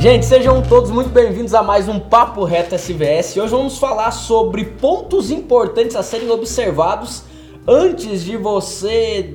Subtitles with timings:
[0.00, 3.36] Gente, sejam todos muito bem-vindos a mais um Papo Reto SVS.
[3.36, 7.22] Hoje vamos falar sobre pontos importantes a serem observados
[7.68, 9.34] antes de você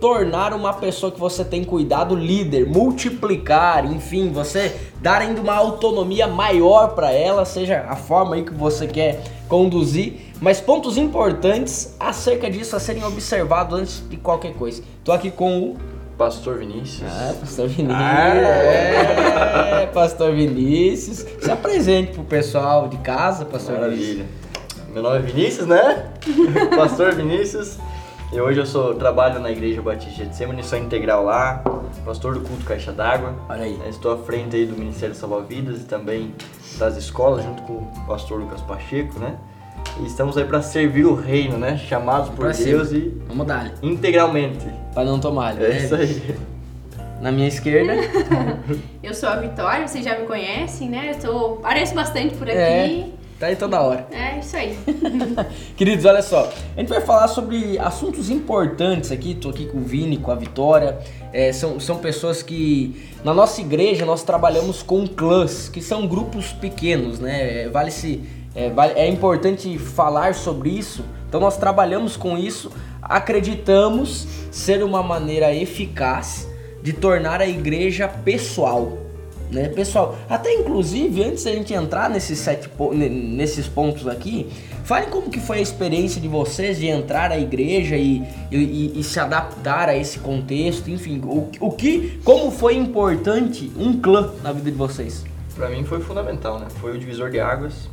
[0.00, 6.26] tornar uma pessoa que você tem cuidado líder, multiplicar, enfim, você dar ainda uma autonomia
[6.26, 12.50] maior para ela, seja a forma aí que você quer conduzir, mas pontos importantes acerca
[12.50, 14.82] disso a serem observados antes de qualquer coisa.
[15.04, 15.76] Tô aqui com o
[16.20, 17.10] Pastor Vinícius.
[17.10, 17.98] ah, Pastor Vinícius.
[17.98, 21.24] É, Pastor Vinícius.
[21.40, 24.18] Se apresente pro pessoal de casa, Pastor Vinícius.
[24.18, 24.26] Maravilha.
[24.92, 26.12] Meu nome é Vinícius, né?
[26.76, 27.78] Pastor Vinícius.
[28.34, 31.64] E hoje eu sou, trabalho na Igreja Batista de Semana, sou integral lá,
[32.04, 33.34] pastor do culto Caixa d'Água.
[33.48, 33.80] Olha aí.
[33.88, 36.34] Estou à frente aí do Ministério Salva Vidas e também
[36.78, 39.38] das escolas, junto com o pastor Lucas Pacheco, né?
[40.00, 41.76] E estamos aí para servir o reino, né?
[41.76, 43.00] Chamados por Pra Deus cima.
[43.00, 44.66] e Vamos dar integralmente.
[44.94, 45.78] Pra não tomar, É né?
[45.78, 46.34] isso aí.
[47.20, 47.94] Na minha esquerda.
[49.02, 51.12] Eu sou a Vitória, vocês já me conhecem, né?
[51.14, 52.56] Eu sou, apareço bastante por aqui.
[52.58, 53.06] É.
[53.38, 54.06] Tá aí toda hora.
[54.10, 54.76] É, isso aí.
[55.76, 56.50] Queridos, olha só.
[56.76, 59.34] A gente vai falar sobre assuntos importantes aqui.
[59.34, 60.98] Tô aqui com o Vini, com a Vitória.
[61.32, 66.52] É, são, são pessoas que na nossa igreja nós trabalhamos com clãs, que são grupos
[66.52, 67.62] pequenos, né?
[67.64, 68.22] É, Vale se
[68.60, 68.72] é,
[69.04, 71.04] é importante falar sobre isso.
[71.28, 76.48] Então nós trabalhamos com isso, acreditamos ser uma maneira eficaz
[76.82, 78.98] de tornar a igreja pessoal,
[79.50, 80.16] né, pessoal?
[80.28, 82.68] Até inclusive, antes da gente entrar nesses sete
[83.10, 84.48] nesses pontos aqui,
[84.84, 89.02] falem como que foi a experiência de vocês de entrar à igreja e- e- e
[89.04, 94.52] se adaptar a esse contexto, enfim, o, o que, como foi importante um clã na
[94.52, 95.24] vida de vocês?
[95.54, 96.66] Para mim foi fundamental, né?
[96.80, 97.88] Foi o divisor de águas.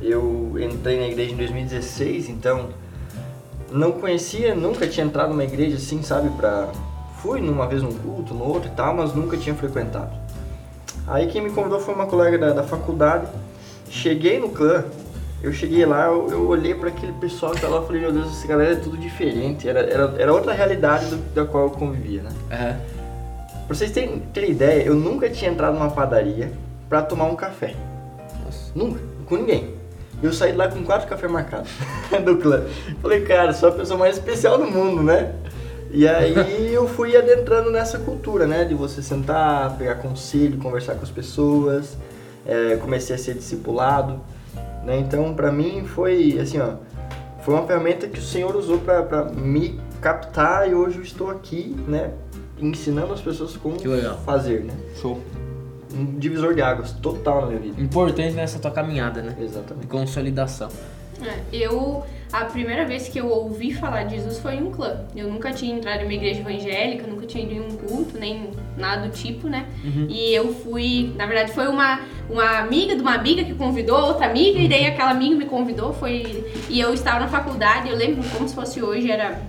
[0.00, 2.68] Eu entrei na igreja em 2016, então
[3.70, 6.68] não conhecia, nunca tinha entrado numa igreja assim, sabe, pra...
[7.20, 10.10] Fui numa vez num culto, no outro e tal, mas nunca tinha frequentado.
[11.06, 13.26] Aí quem me convidou foi uma colega da, da faculdade.
[13.90, 14.84] Cheguei no clã,
[15.42, 18.12] eu cheguei lá, eu, eu olhei para aquele pessoal que tava lá e falei, meu
[18.12, 19.68] Deus, essa galera é tudo diferente.
[19.68, 22.30] Era, era, era outra realidade do- da qual eu convivia, né?
[23.66, 26.52] Pra vocês terem, terem ideia, eu nunca tinha entrado numa padaria
[26.88, 27.74] pra tomar um café.
[28.44, 28.70] Nossa.
[28.76, 29.74] Nunca, com ninguém.
[30.22, 31.70] Eu saí lá com quatro cafés marcados
[32.24, 32.62] do clã.
[33.00, 35.34] Falei, cara, sou a pessoa mais especial do mundo, né?
[35.90, 38.64] E aí eu fui adentrando nessa cultura, né?
[38.64, 41.96] De você sentar, pegar conselho, conversar com as pessoas.
[42.46, 44.20] É, comecei a ser discipulado,
[44.84, 44.98] né?
[44.98, 46.76] Então, pra mim, foi assim, ó.
[47.42, 51.30] Foi uma ferramenta que o Senhor usou pra, pra me captar e hoje eu estou
[51.30, 52.12] aqui, né?
[52.58, 53.78] Ensinando as pessoas como
[54.24, 54.74] fazer, né?
[55.00, 55.20] Show.
[55.92, 57.80] Um divisor de águas total na minha vida.
[57.80, 59.34] Importante nessa tua caminhada, né?
[59.36, 59.86] De Exatamente.
[59.86, 60.68] consolidação.
[61.20, 65.04] É, eu, a primeira vez que eu ouvi falar de Jesus foi em um clã.
[65.16, 68.50] Eu nunca tinha entrado em uma igreja evangélica, nunca tinha ido em um culto, nem
[68.76, 69.66] nada do tipo, né?
[70.08, 74.26] E eu fui, na verdade, foi uma, uma amiga de uma amiga que convidou outra
[74.26, 76.44] amiga, e daí aquela amiga me convidou, foi.
[76.68, 79.40] E eu estava na faculdade, eu lembro como se fosse hoje, era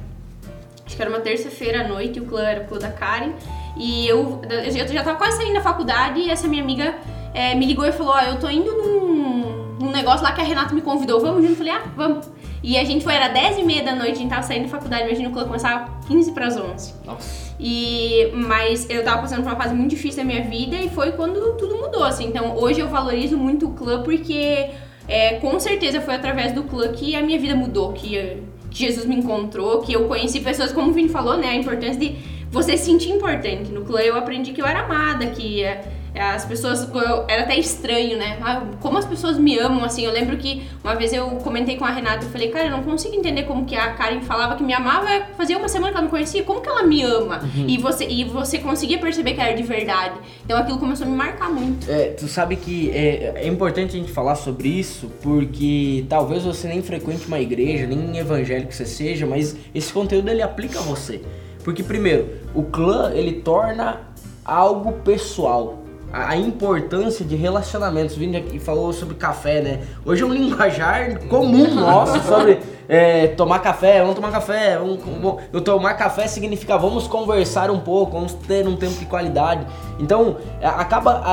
[0.84, 3.34] acho que era uma terça-feira à noite, e o clã era o clã da Karen.
[3.78, 6.96] E eu, eu já tava quase saindo da faculdade e essa minha amiga
[7.34, 10.44] eh, me ligou e falou: Ó, eu tô indo num, num negócio lá que a
[10.44, 11.54] Renata me convidou, vamos junto?
[11.54, 12.30] Eu falei: Ah, vamos.
[12.62, 14.70] E a gente foi, era 10 e meia da noite, a gente tava saindo da
[14.70, 16.94] faculdade, imagina o clã começava 15 para as 11.
[17.06, 17.56] Nossa.
[17.60, 21.14] E, mas eu tava passando por uma fase muito difícil da minha vida e foi
[21.14, 22.28] quando tudo mudou, assim.
[22.28, 24.70] Então hoje eu valorizo muito o clã porque
[25.08, 29.06] é, com certeza foi através do clã que a minha vida mudou, que, que Jesus
[29.06, 31.50] me encontrou, que eu conheci pessoas, como o Vini falou, né?
[31.50, 32.18] A importância de
[32.52, 33.72] você se sentir importante.
[33.72, 35.82] No clã eu aprendi que eu era amada, que eh,
[36.20, 36.82] as pessoas.
[36.92, 38.38] eu- era até estranho, né?
[38.42, 40.04] Ah, como as pessoas me amam, assim.
[40.04, 42.82] Eu lembro que uma vez eu comentei com a Renata e falei, cara, eu não
[42.84, 45.08] consigo entender como que a Karen falava que me amava.
[45.38, 47.42] Fazia uma semana que ela me conhecia, como que ela me ama?
[47.68, 50.16] E, você, e você conseguia perceber que era de verdade.
[50.44, 51.90] Então aquilo começou a me marcar muito.
[51.90, 56.68] É, tu sabe que é, é importante a gente falar sobre isso, porque talvez você
[56.68, 61.22] nem frequente uma igreja, nem evangélico você seja, mas esse conteúdo ele aplica a você.
[61.70, 64.02] Porque primeiro, o clã ele torna
[64.44, 65.84] algo pessoal.
[66.12, 68.16] A, importância de relacionamentos.
[68.16, 69.82] O Vini aqui falou sobre café, né?
[70.04, 74.80] Hoje é um linguajar comum nosso sobre é, tomar café, vamos tomar café.
[74.80, 79.06] Vamos, vamos- eu tomar café significa vamos conversar um pouco, vamos ter um tempo de
[79.06, 79.64] qualidade.
[80.00, 81.24] Então, acaba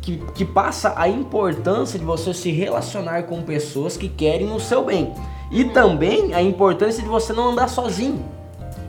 [0.00, 4.84] que, que passa a importância de você se relacionar com pessoas que querem o seu
[4.84, 5.12] bem.
[5.50, 8.41] E também a importância de você não andar sozinho.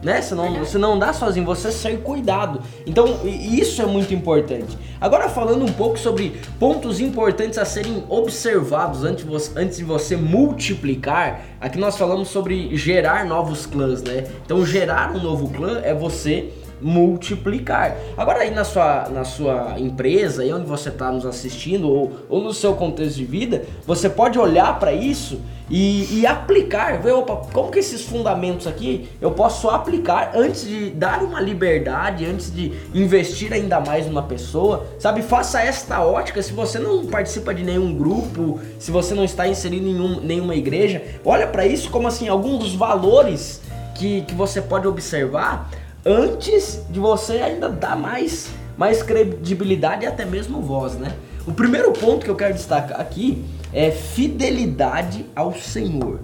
[0.03, 0.21] Né?
[0.21, 2.61] Você não, você não andar sozinho, você ser cuidado.
[2.85, 4.77] Então, isso é muito importante.
[4.99, 11.41] Agora, falando um pouco sobre pontos importantes a serem observados antes, antes de você multiplicar,
[11.59, 14.25] aqui nós falamos sobre gerar novos clãs, né?
[14.45, 16.51] Então, gerar um novo clã é você
[16.83, 17.97] multiplicar.
[18.17, 22.43] Agora aí na sua, na sua empresa, aí onde você está nos assistindo, ou, ou
[22.43, 25.39] no seu contexto de vida, você pode olhar para isso
[25.69, 30.89] e, e, aplicar, ver, opa, como que esses fundamentos aqui eu posso aplicar antes de
[30.91, 35.21] dar uma liberdade, antes de investir ainda mais numa pessoa, sabe?
[35.21, 39.87] Faça esta ótica, se você não participa de nenhum grupo, se você não está inserido
[39.87, 43.61] em um, nenhuma igreja, olha para isso como assim, alguns valores
[43.95, 45.69] que, que você pode observar
[46.05, 51.15] antes de você ainda dar mais, mais credibilidade e até mesmo voz, né?
[51.45, 56.19] O primeiro ponto que eu quero destacar aqui é fidelidade ao Senhor.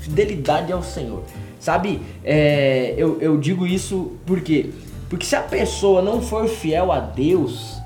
[0.00, 1.22] Fidelidade ao Senhor.
[1.60, 4.70] Sabe, é, eu, eu digo isso porque
[5.08, 7.78] porque se a pessoa não for fiel a Deus,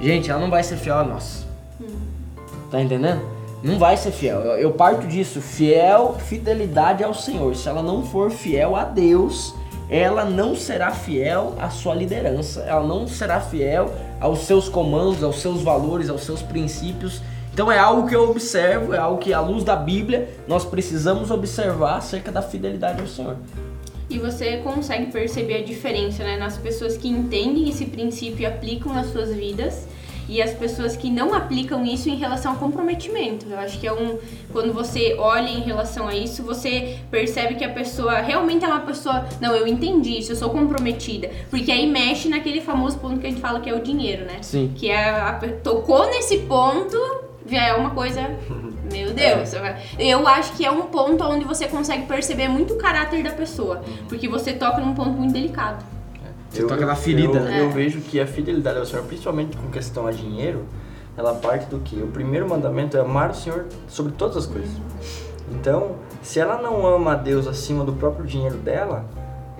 [0.00, 1.46] gente, ela não vai ser fiel a nós.
[2.70, 3.22] Tá entendendo?
[3.62, 4.40] Não vai ser fiel.
[4.40, 7.56] Eu, eu parto disso, fiel, fidelidade ao Senhor.
[7.56, 9.54] Se ela não for fiel a Deus,
[9.90, 15.40] ela não será fiel à sua liderança, ela não será fiel aos seus comandos, aos
[15.40, 17.22] seus valores, aos seus princípios.
[17.52, 21.30] Então é algo que eu observo, é algo que à luz da Bíblia nós precisamos
[21.30, 23.36] observar acerca da fidelidade ao Senhor.
[24.10, 28.94] E você consegue perceber a diferença né, nas pessoas que entendem esse princípio e aplicam
[28.94, 29.86] nas suas vidas
[30.28, 33.46] e as pessoas que não aplicam isso em relação ao comprometimento.
[33.48, 34.18] Eu acho que é um.
[34.52, 38.80] Quando você olha em relação a isso, você percebe que a pessoa realmente é uma
[38.80, 39.26] pessoa.
[39.40, 41.30] Não, eu entendi isso, eu sou comprometida.
[41.50, 44.38] Porque aí mexe naquele famoso ponto que a gente fala que é o dinheiro, né?
[44.42, 44.72] Sim.
[44.76, 45.08] Que é.
[45.08, 46.98] A, tocou nesse ponto,
[47.46, 48.20] já é uma coisa.
[48.90, 49.52] Meu Deus,
[49.98, 53.82] eu acho que é um ponto onde você consegue perceber muito o caráter da pessoa,
[54.08, 55.84] porque você toca num ponto muito delicado.
[56.58, 57.38] Você eu, toca na ferida.
[57.38, 57.60] Eu, né?
[57.62, 60.64] eu vejo que a fidelidade ao Senhor, principalmente com questão a dinheiro,
[61.16, 61.96] ela parte do que?
[62.02, 64.70] O primeiro mandamento é amar o Senhor sobre todas as coisas.
[65.52, 69.04] Então, se ela não ama a Deus acima do próprio dinheiro dela,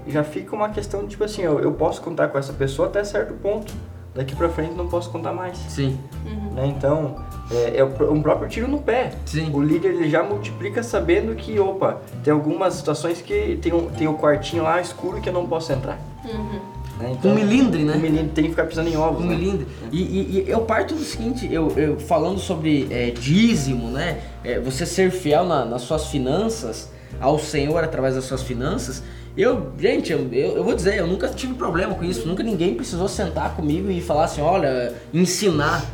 [0.07, 3.03] já fica uma questão de tipo assim, eu, eu posso contar com essa pessoa até
[3.05, 3.73] certo ponto.
[4.15, 5.57] Daqui pra frente não posso contar mais.
[5.69, 5.97] Sim.
[6.27, 6.53] Uhum.
[6.55, 6.67] Né?
[6.67, 7.17] Então,
[7.53, 9.13] é, é, um próprio tiro no pé.
[9.25, 9.53] Sim.
[9.55, 14.09] O líder ele já multiplica sabendo que, opa, tem algumas situações que tem um, tem
[14.09, 15.99] um quartinho lá escuro que eu não posso entrar.
[16.25, 16.59] Uhum.
[16.99, 17.13] Né?
[17.19, 17.95] Então, um milindre, né?
[17.95, 19.25] Um milindre tem que ficar pisando em ovos.
[19.25, 19.37] Um né?
[19.37, 19.67] milindre.
[19.93, 24.21] E, e, e, eu parto do seguinte, eu, eu falando sobre é, dízimo, né?
[24.43, 26.91] É, você ser fiel na, nas suas finanças,
[27.21, 29.03] ao Senhor através das suas finanças.
[29.37, 32.27] Eu, gente, eu, eu, eu, vou dizer, eu nunca tive problema com isso.
[32.27, 35.85] Nunca ninguém precisou sentar comigo e falar assim, olha, ensinar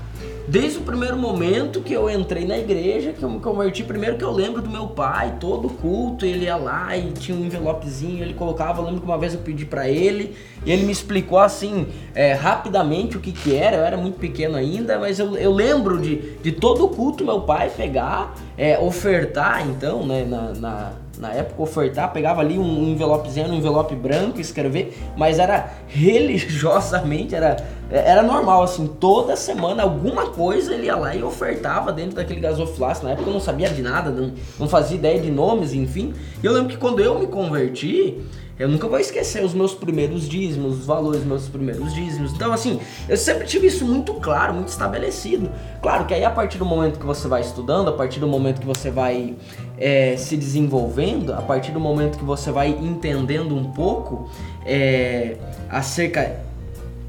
[0.46, 4.24] Desde o primeiro momento que eu entrei na igreja, que eu me converti, primeiro que
[4.24, 8.34] eu lembro do meu pai, todo culto, ele ia lá e tinha um envelopezinho, ele
[8.34, 10.36] colocava, eu lembro que uma vez eu pedi para ele,
[10.66, 14.56] e ele me explicou assim, é, rapidamente o que que era, eu era muito pequeno
[14.56, 20.06] ainda, mas eu, eu lembro de, de todo culto meu pai pegar, é, ofertar então,
[20.06, 25.38] né, na, na na época ofertar, pegava ali um envelopezinho, um envelope branco, escrever, mas
[25.38, 27.56] era religiosamente, era,
[27.90, 33.04] era normal, assim, toda semana alguma coisa ele ia lá e ofertava dentro daquele gasofilácio.
[33.04, 36.12] Na época eu não sabia de nada, não, não fazia ideia de nomes, enfim.
[36.42, 38.18] E eu lembro que quando eu me converti,
[38.58, 42.32] eu nunca vou esquecer os meus primeiros dízimos, os valores dos meus primeiros dízimos.
[42.32, 45.50] Então, assim, eu sempre tive isso muito claro, muito estabelecido.
[45.82, 48.60] Claro que aí, a partir do momento que você vai estudando, a partir do momento
[48.60, 49.34] que você vai
[49.76, 54.30] é, se desenvolvendo, a partir do momento que você vai entendendo um pouco
[54.64, 55.36] é,
[55.68, 56.44] acerca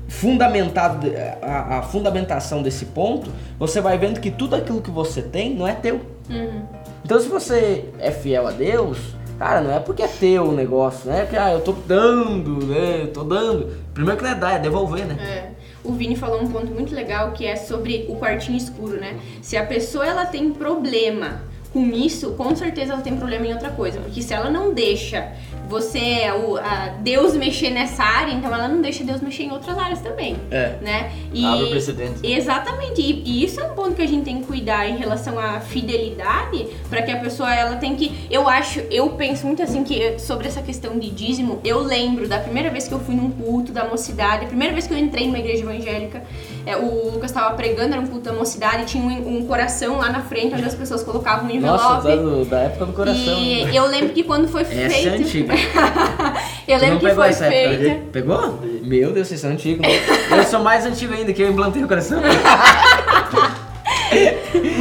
[0.08, 1.12] fundamentado
[1.42, 5.68] a, a, fundamentação desse ponto, você vai vendo que tudo aquilo que você tem não
[5.68, 6.02] é teu.
[6.30, 6.64] Uhum.
[7.04, 11.10] Então, se você é fiel a Deus, Cara, não é porque é teu o negócio,
[11.10, 13.02] não é que ah, eu tô dando, né?
[13.04, 13.76] Eu tô dando.
[13.94, 15.18] Primeiro que não é dar, é devolver, né?
[15.20, 15.56] É.
[15.84, 19.20] O Vini falou um ponto muito legal que é sobre o quartinho escuro, né?
[19.42, 23.70] Se a pessoa ela tem problema com isso, com certeza ela tem problema em outra
[23.70, 24.00] coisa.
[24.00, 25.34] Porque se ela não deixa
[25.68, 29.52] você, é o, a, Deus mexer nessa área, então ela não deixa Deus mexer em
[29.52, 30.38] outras áreas também.
[30.52, 30.76] É.
[30.82, 31.12] Né?
[31.34, 32.20] E, Abre o precedente.
[32.24, 33.02] Exatamente.
[33.02, 35.60] E, e, isso é um ponto que a gente tem que cuidar em relação à
[35.60, 38.28] fidelidade, para que a pessoa ela tem que.
[38.30, 42.40] Eu acho, eu penso muito assim que sobre essa questão de dízimo, eu lembro da
[42.40, 45.28] primeira vez que eu fui num culto da mocidade, a primeira vez que eu entrei
[45.28, 46.24] numa igreja evangélica,
[46.66, 50.10] é, o Lucas estava pregando, era um culto da mocidade, tinha um, um, coração lá
[50.10, 51.84] na frente onde as pessoas colocavam um envelope.
[51.84, 53.38] Nossa, da, da época do coração.
[53.38, 53.72] E né?
[53.74, 55.08] eu lembro que quando foi Essa feito.
[55.08, 55.54] É antiga.
[56.68, 58.06] eu lembro que foi feito.
[58.12, 58.60] Pegou?
[58.82, 59.86] Meu Deus, vocês são antigos.
[60.32, 62.20] eu sou mais antigo ainda, que eu implantei o coração.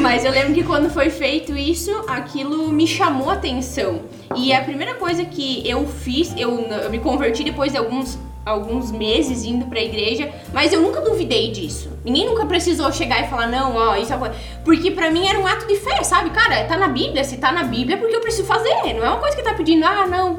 [0.01, 4.03] Mas eu lembro que quando foi feito isso, aquilo me chamou a atenção.
[4.37, 8.91] E a primeira coisa que eu fiz, eu, eu me converti depois de alguns alguns
[8.93, 11.94] meses indo pra igreja, mas eu nunca duvidei disso.
[12.05, 14.35] Ninguém nunca precisou chegar e falar, não, ó, isso é coisa.
[14.65, 16.31] Porque pra mim era um ato de fé, sabe?
[16.31, 18.75] Cara, tá na Bíblia, se tá na Bíblia é porque eu preciso fazer.
[18.95, 20.37] Não é uma coisa que tá pedindo, ah, não,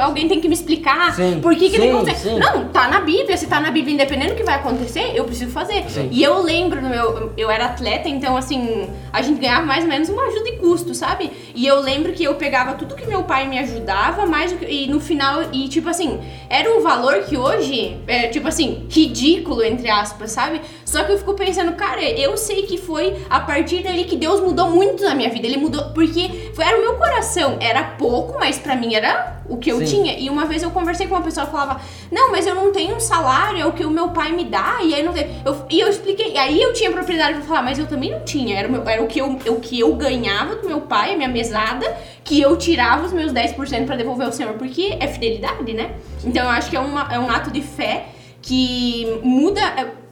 [0.00, 2.28] alguém tem que me explicar Sim, por que, que tem que sim, acontecer.
[2.30, 2.38] sim.
[2.38, 3.36] Não, tá na Bíblia.
[3.36, 5.84] Se tá na Bíblia, independente do que vai acontecer, eu preciso fazer.
[5.90, 6.08] Sim.
[6.10, 9.90] E eu lembro, no meu, eu era atleta, então assim, a gente ganhava mais ou
[9.90, 11.30] menos uma ajuda de custo, sabe?
[11.54, 15.00] E eu lembro que eu pegava tudo que meu pai me ajudava, mais e no
[15.00, 20.32] final, e tipo assim, era um valor que hoje é, tipo assim, ridículo, entre aspas,
[20.32, 20.53] sabe?
[20.84, 24.40] Só que eu fico pensando, cara, eu sei que foi a partir dali que Deus
[24.40, 25.46] mudou muito na minha vida.
[25.46, 27.56] Ele mudou, porque foi, era o meu coração.
[27.60, 29.84] Era pouco, mas pra mim era o que eu Sim.
[29.84, 30.18] tinha.
[30.18, 31.80] E uma vez eu conversei com uma pessoa que falava,
[32.10, 34.78] não, mas eu não tenho um salário, é o que o meu pai me dá,
[34.82, 35.28] e aí não tem.
[35.44, 38.20] Eu, e eu expliquei, e aí eu tinha propriedade pra falar, mas eu também não
[38.24, 38.58] tinha.
[38.58, 41.16] Era o, meu- era o, que, eu, o que eu ganhava do meu pai, a
[41.16, 41.86] minha mesada,
[42.24, 45.92] que eu tirava os meus 10% pra devolver ao Senhor, porque é fidelidade, né?
[46.24, 48.06] Então eu acho que é, uma, é um ato de fé
[48.40, 49.60] que muda,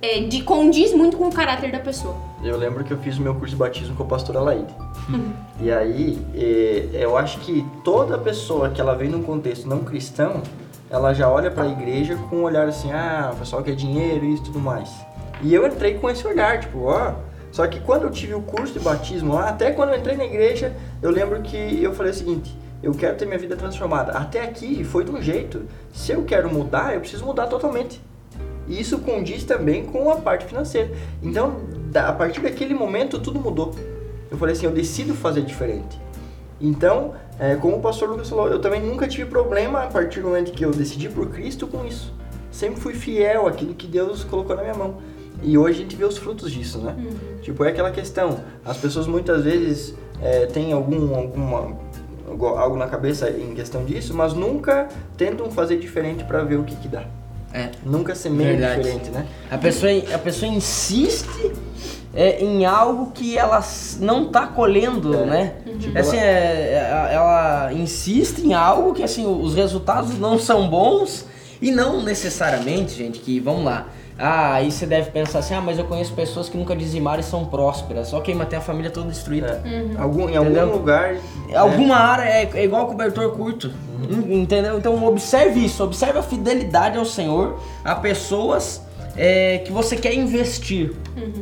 [0.03, 2.17] é, é, de, condiz muito com o caráter da pessoa.
[2.43, 4.75] Eu lembro que eu fiz o meu curso de batismo com a pastora Laide.
[5.61, 10.43] E aí, eh, eu acho que toda pessoa que ela vem num contexto não cristão,
[10.91, 14.35] ela já olha pra igreja com um olhar assim, ah, o pessoal quer dinheiro e
[14.35, 14.91] isso e tudo mais.
[15.41, 17.15] E eu entrei com esse olhar, tipo, ó.
[17.53, 20.25] Só que quando eu tive o curso de batismo lá, até quando eu entrei na
[20.25, 24.13] igreja, eu lembro que eu falei o seguinte, eu quero ter minha vida transformada.
[24.13, 25.63] Até aqui foi de um jeito.
[25.93, 28.01] Se eu quero mudar, eu preciso mudar totalmente.
[28.73, 30.91] E isso condiz também com a parte financeira.
[31.23, 31.57] Então,
[31.91, 33.75] da- a partir daquele momento, tudo mudou.
[34.31, 36.01] Eu falei assim, eu decido fazer diferente.
[36.61, 40.29] Então, é, como o pastor Lucas falou, eu também nunca tive problema a partir do
[40.29, 42.15] momento que eu decidi por Cristo com isso.
[42.51, 44.97] Sempre fui fiel àquilo que Deus colocou na minha mão.
[45.43, 46.95] E hoje a gente vê os frutos disso, né?
[47.43, 48.41] Tipo, é aquela questão.
[48.65, 51.77] As pessoas muitas vezes é, têm algum, alguma,
[52.29, 56.65] algo- algo na cabeça em questão disso, mas nunca tentam fazer diferente para ver o
[56.65, 57.05] que que dá.
[57.53, 57.69] É.
[57.85, 58.83] Nunca semeia Verdade.
[58.83, 59.27] diferente, né?
[59.51, 61.53] A pessoa, a pessoa insiste
[62.15, 63.63] é, em algo que ela
[64.01, 65.27] não tá colhendo, É.
[65.27, 65.53] né?
[65.79, 66.21] Tipo, Assim, é,
[67.11, 71.27] é, ela insiste em algo que assim os resultados não são bons
[71.63, 73.87] e não necessariamente, gente, que vamos lá.
[74.19, 77.23] Ah, aí você deve pensar assim, ah, mas eu conheço pessoas que nunca dizimaram e
[77.23, 78.13] são prósperas.
[78.13, 79.63] Ok, mas tem a família toda destruída.
[79.65, 79.85] É.
[79.97, 81.17] Algum, em algum lugar.
[81.55, 83.73] Alguma área é, é igual cobertor curto.
[84.01, 84.77] Hum, Entendeu?
[84.77, 88.83] Então observe isso, observe a fidelidade ao Senhor, a pessoas
[89.17, 90.93] é, que você quer investir.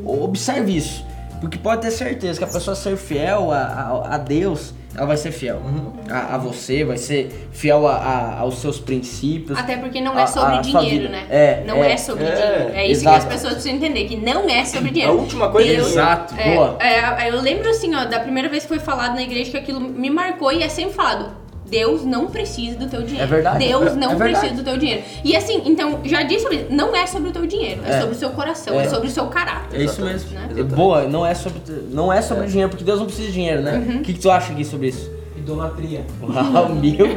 [0.04, 1.04] Observe isso.
[1.40, 5.16] Porque pode ter certeza que a pessoa ser fiel a, a, a Deus, ela vai
[5.16, 5.62] ser fiel.
[6.10, 9.58] A, a você, vai ser fiel a, a- aos seus princípios.
[9.58, 11.26] Até porque não a- é sobre a dinheiro, né?
[11.30, 12.74] É, não é, é, sobre é, dinheiro.
[12.74, 13.16] É isso exato.
[13.18, 15.18] que as pessoas precisam entender, que não é sobre A dinheiro.
[15.18, 16.76] última coisa Deus- que Exato, É, boa.
[16.80, 19.80] é, eu lembro assim, ó, da primeira vez que foi falado na igreja que aquilo
[19.80, 21.39] me marcou e é sempre falado.
[21.70, 23.22] Deus não precisa do teu dinheiro.
[23.22, 23.58] É verdade.
[23.66, 24.32] Deus É- não é verdade.
[24.32, 25.02] precisa do teu dinheiro.
[25.24, 26.66] E assim, então, já disse sobre isso.
[26.70, 28.00] Não é sobre o teu dinheiro, é, É.
[28.00, 28.84] sobre o seu coração, É.
[28.84, 29.80] é, sobre o seu caráter.
[29.80, 30.30] É isso mesmo.
[30.38, 30.62] Né?
[30.64, 31.60] Boa, não é sobre,
[31.90, 32.46] não é sobre É.
[32.48, 33.98] dinheiro, porque Deus não precisa de dinheiro, né?
[34.00, 35.10] O que, que tu acha aqui sobre isso?
[35.36, 36.04] Idolatria.
[36.22, 36.80] Uau, meu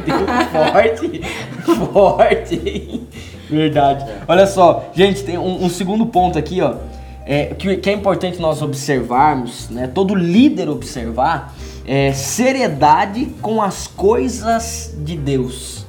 [0.52, 1.20] forte,
[1.92, 3.02] forte.
[3.50, 4.04] Verdade.
[4.26, 6.74] Olha só, gente, tem um, um segundo ponto aqui, ó,
[7.26, 9.86] é, que, que é importante nós observarmos, né?
[9.86, 11.54] Todo líder observar
[11.86, 15.84] é seriedade com as coisas de Deus.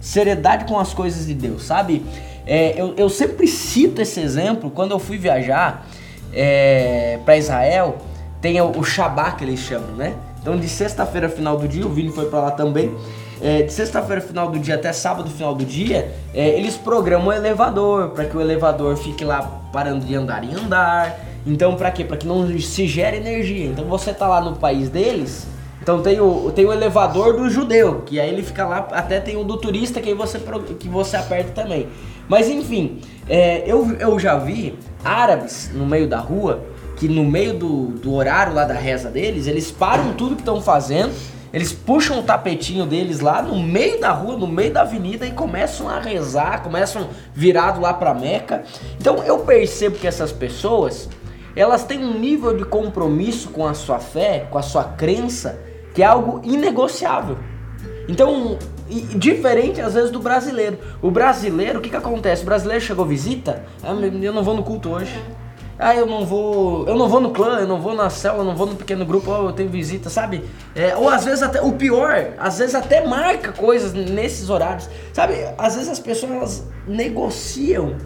[0.00, 2.04] Seriedade com as coisas de Deus, sabe?
[2.46, 5.86] É, eu, eu sempre cito esse exemplo quando eu fui viajar
[6.32, 7.98] é, para Israel.
[8.40, 10.14] Tem o, o Shabbat que eles chamam, né?
[10.40, 12.94] Então de sexta-feira final do dia, o Vini foi para lá também.
[13.42, 17.32] É, de sexta-feira final do dia até sábado final do dia, é, eles programam o
[17.32, 21.29] elevador para que o elevador fique lá parando de andar em andar.
[21.46, 22.04] Então para quê?
[22.04, 23.66] Para que não se gere energia.
[23.66, 25.46] Então você tá lá no país deles,
[25.82, 29.36] então tem o, tem o elevador do judeu, que aí ele fica lá, até tem
[29.36, 30.38] o do turista que aí você,
[30.78, 31.88] que você aperta também.
[32.28, 36.62] Mas enfim, é, eu, eu já vi árabes no meio da rua,
[36.96, 40.60] que no meio do, do horário lá da reza deles, eles param tudo que estão
[40.60, 41.12] fazendo,
[41.52, 45.32] eles puxam o tapetinho deles lá no meio da rua, no meio da avenida e
[45.32, 48.62] começam a rezar, começam virado lá pra Meca.
[49.00, 51.08] Então eu percebo que essas pessoas,
[51.54, 55.60] elas têm um nível de compromisso com a sua fé, com a sua crença,
[55.94, 57.38] que é algo inegociável.
[58.08, 58.58] Então,
[59.16, 60.78] diferente às vezes do brasileiro.
[61.00, 62.42] O brasileiro, o que que acontece?
[62.42, 65.20] O brasileiro chegou visita, ah, eu não vou no culto hoje.
[65.82, 68.46] Ah, eu não vou, eu não vou no clã, eu não vou na célula, eu
[68.46, 70.44] não vou no pequeno grupo, oh, eu tenho visita, sabe?
[70.74, 75.36] É, ou às vezes até, o pior, às vezes até marca coisas nesses horários, sabe?
[75.56, 77.96] Às vezes as pessoas elas negociam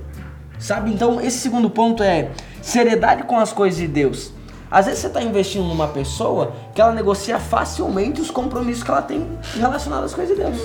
[0.65, 0.91] Sabe?
[0.91, 2.31] Então, esse segundo ponto é
[2.63, 4.33] seriedade com as coisas de Deus.
[4.71, 9.03] Às vezes você está investindo numa pessoa que ela negocia facilmente os compromissos que ela
[9.03, 9.29] tem
[9.59, 10.57] relacionados às coisas de Deus.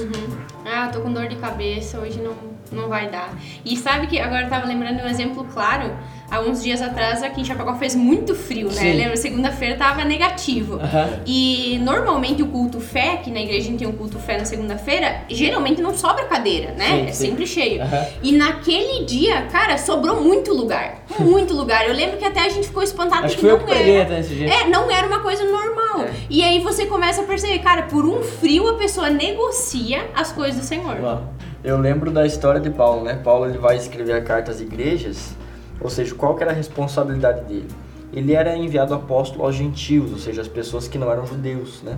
[0.66, 2.34] Ah, tô com dor de cabeça, hoje não,
[2.72, 3.34] Não vai dar.
[3.66, 5.92] E sabe que agora eu tava lembrando um exemplo claro.
[6.32, 8.74] Há uns dias atrás aqui em Chapecó fez muito frio, né?
[8.82, 8.94] Sim.
[8.94, 9.18] Lembra?
[9.18, 10.76] Segunda-feira tava negativo.
[10.76, 11.22] Aham.
[11.26, 14.46] E normalmente o culto fé, que na igreja a gente tem um culto fé na
[14.46, 16.86] segunda-feira, geralmente não sobra cadeira, né?
[16.86, 17.26] Sim, é sim.
[17.30, 17.82] sempre cheio.
[17.82, 18.06] Aham.
[18.22, 21.00] E naquele dia, cara, sobrou muito lugar.
[21.20, 21.88] Muito lugar.
[21.88, 24.22] Eu lembro que até a gente ficou espantado Acho que que não peguei era.
[24.22, 24.54] dia.
[24.54, 26.04] É, não era uma coisa normal.
[26.04, 26.12] É.
[26.30, 30.62] E aí você começa a perceber, cara, por um frio a pessoa negocia as coisas
[30.62, 30.98] do Senhor.
[31.04, 31.22] Ó,
[31.62, 33.20] Eu lembro da história de Paulo, né?
[33.22, 35.36] Paulo ele vai escrever a carta às igrejas,
[35.82, 37.68] ou seja, qual que era a responsabilidade dele?
[38.14, 41.98] Ele era enviado apóstolo aos gentios, ou seja, as pessoas que não eram judeus, né?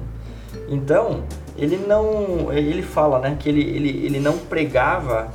[0.68, 1.24] Então,
[1.56, 5.30] ele não, ele fala, né, que ele, ele, ele não pregava,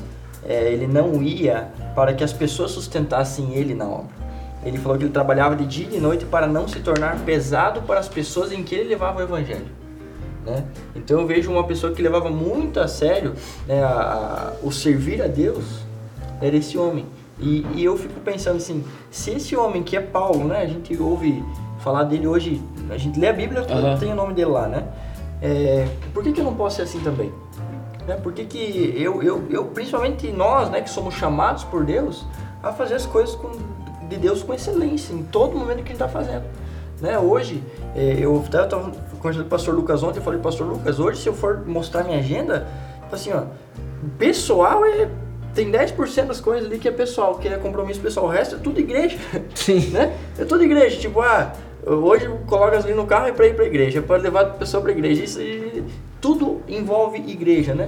[0.45, 4.17] é, ele não ia para que as pessoas sustentassem ele na obra.
[4.65, 7.83] Ele falou que ele trabalhava de dia e de noite para não se tornar pesado
[7.83, 9.86] para as pessoas em que ele levava o evangelho
[10.47, 10.65] né?
[10.95, 13.35] Então eu vejo uma pessoa que levava muito a sério
[13.67, 15.65] né, a- a- o servir a Deus,
[16.41, 17.05] era esse homem.
[17.39, 20.63] E, e eu fico pensando assim, se esse homem que é Paulo, né?
[20.63, 21.45] A gente ouve
[21.81, 23.99] falar dele hoje, a gente lê a Bíblia, Aham.
[23.99, 24.85] tem o nome dele lá, né?
[25.43, 27.31] É, por que, que eu não posso ser assim também?
[28.09, 28.15] Né?
[28.17, 32.25] Por que, que eu, eu, eu, principalmente nós, né, que somos chamados por Deus,
[32.63, 33.51] a fazer as coisas com,
[34.09, 36.45] de Deus com excelência, em todo momento que a gente está fazendo.
[37.03, 37.19] Né?
[37.19, 37.63] Hoje,
[37.95, 38.91] é, eu estava
[39.27, 42.05] conversando com o pastor Lucas ontem, eu falei, pastor Lucas, hoje se eu for mostrar
[42.05, 42.67] minha agenda,
[43.03, 43.43] tipo assim, ó,
[44.19, 45.09] pessoal é.
[45.55, 48.59] Tem 10% das coisas ali que é pessoal, que é compromisso pessoal, o resto é
[48.59, 49.17] tudo igreja.
[49.55, 49.89] Sim.
[49.89, 50.15] né?
[50.39, 51.51] É tudo igreja, tipo, ah,
[51.87, 54.83] hoje coloca ali no carro e para ir para igreja, é para levar a pessoa
[54.83, 55.25] para igreja.
[55.25, 55.41] Isso
[56.21, 57.87] tudo envolve igreja, né?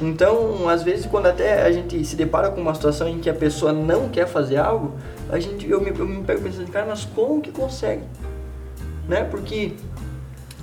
[0.00, 3.34] Então, às vezes, quando até a gente se depara com uma situação em que a
[3.34, 4.92] pessoa não quer fazer algo,
[5.28, 8.04] a gente, eu, me, eu me pego pensando, cara, mas como que consegue?
[9.08, 9.24] Né?
[9.24, 9.72] Porque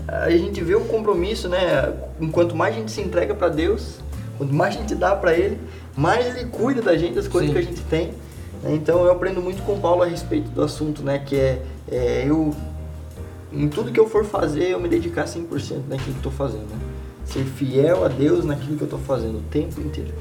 [0.07, 1.93] a gente vê o compromisso, né?
[2.19, 3.99] Enquanto mais a gente se entrega para Deus,
[4.37, 5.59] quanto mais a gente dá para Ele,
[5.95, 7.53] mais Ele cuida da gente, das coisas Sim.
[7.53, 8.13] que a gente tem.
[8.61, 8.73] né?
[8.73, 11.19] Então eu aprendo muito com o Paulo a respeito do assunto, né?
[11.19, 12.53] Que é, é eu,
[13.51, 16.69] em tudo que eu for fazer, eu me dedicar 100% naquilo que estou fazendo.
[16.69, 16.79] Né?
[17.25, 20.13] Ser fiel a Deus naquilo que eu estou fazendo o tempo inteiro.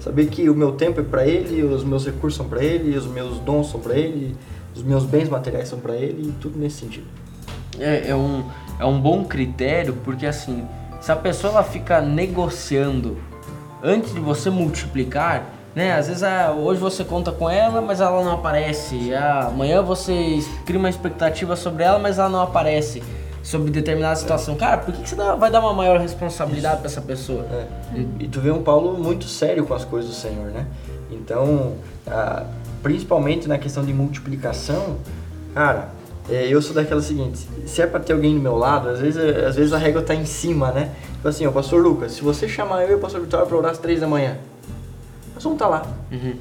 [0.00, 3.06] Saber que o meu tempo é para Ele, os meus recursos são para Ele, os
[3.06, 4.36] meus dons são para Ele,
[4.74, 7.06] os meus bens materiais são para Ele, e tudo nesse sentido.
[7.78, 8.44] É, é um,
[8.78, 10.66] é um bom critério porque assim,
[11.00, 13.18] se a pessoa ela fica negociando
[13.82, 15.92] antes de você multiplicar, né?
[15.92, 19.12] Às vezes ah, hoje você conta com ela, mas ela não aparece.
[19.14, 23.02] Ah, amanhã você cria uma expectativa sobre ela, mas ela não aparece
[23.42, 24.56] sobre determinada situação.
[24.56, 27.46] Cara, por que, que você vai dar uma maior responsabilidade pra essa pessoa?
[27.52, 27.66] É.
[28.18, 30.66] E tu vê um Paulo muito sério com as coisas do Senhor, né?
[31.10, 31.74] Então,
[32.08, 32.44] ah,
[32.82, 34.96] principalmente na questão de multiplicação,
[35.54, 35.90] cara,
[36.28, 39.18] é, eu sou daquela seguinte, se é pra ter alguém do meu lado, às vezes,
[39.44, 40.90] às vezes a régua tá em cima, né?
[41.14, 43.72] Tipo assim, ó, pastor Lucas, se você chamar eu e o pastor Vitória pra orar
[43.72, 44.36] às três da manhã,
[45.34, 45.82] nós vamos estar lá.
[46.10, 46.34] Uhum.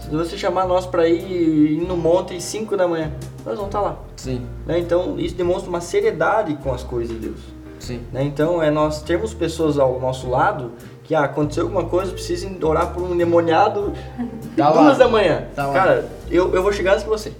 [0.00, 1.22] Se você chamar nós pra ir,
[1.80, 3.12] ir no monte às 5 da manhã,
[3.46, 3.96] nós vamos estar lá.
[4.16, 4.78] Sim, né?
[4.78, 7.38] Então, isso demonstra uma seriedade com as coisas de Deus.
[7.78, 8.00] sim.
[8.12, 8.24] Né?
[8.24, 10.72] Então é nós termos pessoas ao nosso lado
[11.04, 13.92] que ah, aconteceu alguma coisa, precisam orar por um endemoniado
[14.56, 14.82] Tá lá.
[14.82, 15.44] duas da manhã.
[15.54, 15.72] Tá lá.
[15.72, 17.32] Cara, eu, eu vou chegar antes que você.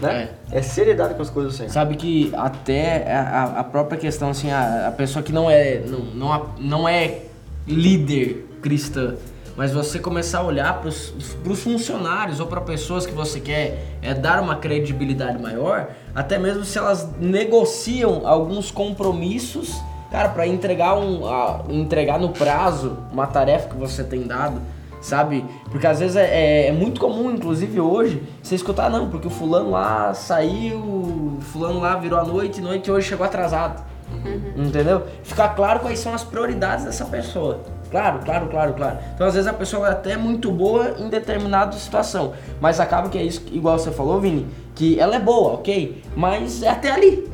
[0.00, 0.28] Né?
[0.52, 0.60] É.
[0.62, 1.70] seriedade com as coisas Senhor.
[1.70, 3.20] Sabe que até a,
[3.60, 7.22] a- própria questão, assim, a, a pessoa que não é, não, não, não é
[7.66, 9.14] líder cristã,
[9.56, 14.12] mas você começar a olhar para os funcionários ou para pessoas que você quer é,
[14.12, 19.74] dar uma credibilidade maior, até mesmo se elas negociam alguns compromissos,
[20.10, 24.60] cara, para entregar, um, a- entregar no prazo uma tarefa que você tem dado
[25.06, 25.44] sabe?
[25.70, 29.30] Porque às vezes é, é- é muito comum, inclusive hoje, você escutar, não, porque o
[29.30, 33.82] fulano lá saiu, fulano lá virou a noite, noite hoje chegou atrasado.
[34.56, 35.02] Entendeu?
[35.24, 37.60] Ficar claro quais são as prioridades dessa pessoa.
[37.90, 38.98] Claro, claro, claro, claro.
[39.14, 43.18] Então às vezes a pessoa é até muito boa em determinada situação, mas acaba que
[43.18, 46.02] é isso, igual você falou, Vini, que ela é boa, ok?
[46.16, 47.28] Mas é até ali.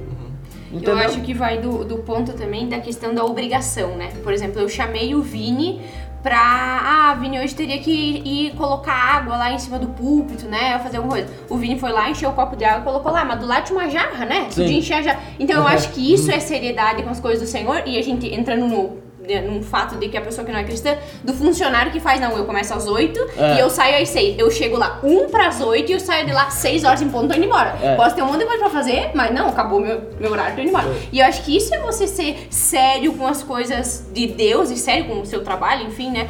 [0.72, 0.96] Entendeu?
[0.96, 4.08] Eu acho que vai do, do ponto também da questão da obrigação, né?
[4.22, 5.82] Por exemplo, eu chamei o Vini
[6.22, 6.38] pra.
[6.40, 10.78] Ah, Vini, hoje teria que ir colocar água lá em cima do púlpito, né?
[10.78, 11.28] Fazer alguma coisa.
[11.48, 13.64] O Vini foi lá, encheu o copo de água e colocou lá, mas do lado
[13.64, 14.46] tinha uma jarra, né?
[14.50, 14.62] Sim.
[14.62, 15.20] Podia encher a jarra.
[15.38, 15.68] Então eu Uhum.
[15.68, 19.11] acho que isso é seriedade com as coisas do Senhor e a gente entrando no.
[19.46, 22.36] Num fato de que a pessoa que não é cristã, do funcionário que faz, não,
[22.36, 23.54] eu começo às 8 É.
[23.54, 24.36] e eu saio às 6.
[24.38, 27.26] Eu chego lá 1 pras 8 e eu saio de lá 6 horas em ponto
[27.26, 27.76] e tô indo embora.
[27.82, 27.94] É.
[27.94, 30.60] Posso ter um monte de coisa pra fazer, mas não, acabou meu, meu horário, tô
[30.62, 30.88] indo embora.
[31.12, 34.76] E eu acho que isso é você ser sério com as coisas de Deus e
[34.76, 36.28] sério com o seu trabalho, enfim, né?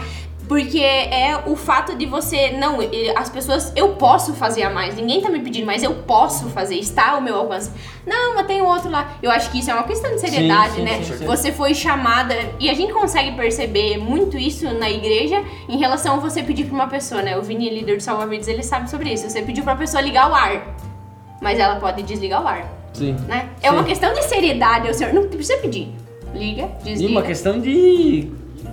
[0.53, 2.51] Porque é o fato de você.
[2.51, 2.79] Não,
[3.17, 3.73] as pessoas.
[3.75, 4.95] Eu posso fazer a mais.
[4.97, 6.75] Ninguém tá me pedindo, mas eu posso fazer.
[6.75, 7.71] Está ao meu alcance.
[8.07, 9.15] Não, mas tem outro lá.
[9.23, 11.03] Eu acho que isso é uma questão de seriedade, Sim, sim, né?
[11.03, 11.25] certeza.
[11.25, 12.35] Você foi chamada.
[12.61, 16.75] E a gente consegue perceber muito isso na igreja em relação a você pedir pra
[16.75, 17.39] uma pessoa, né?
[17.39, 19.31] O Vini, líder do Salva Vidas, ele sabe sobre isso.
[19.31, 20.77] Você pediu pra pessoa ligar o ar.
[21.41, 23.17] Mas ela pode desligar o ar, Sim.
[23.27, 23.49] né?
[23.63, 23.75] É Sim.
[23.75, 25.15] uma questão de seriedade ao senhor.
[25.15, 25.95] Não precisa pedir.
[26.35, 27.11] Liga, E desliga.
[27.13, 28.31] uma questão de.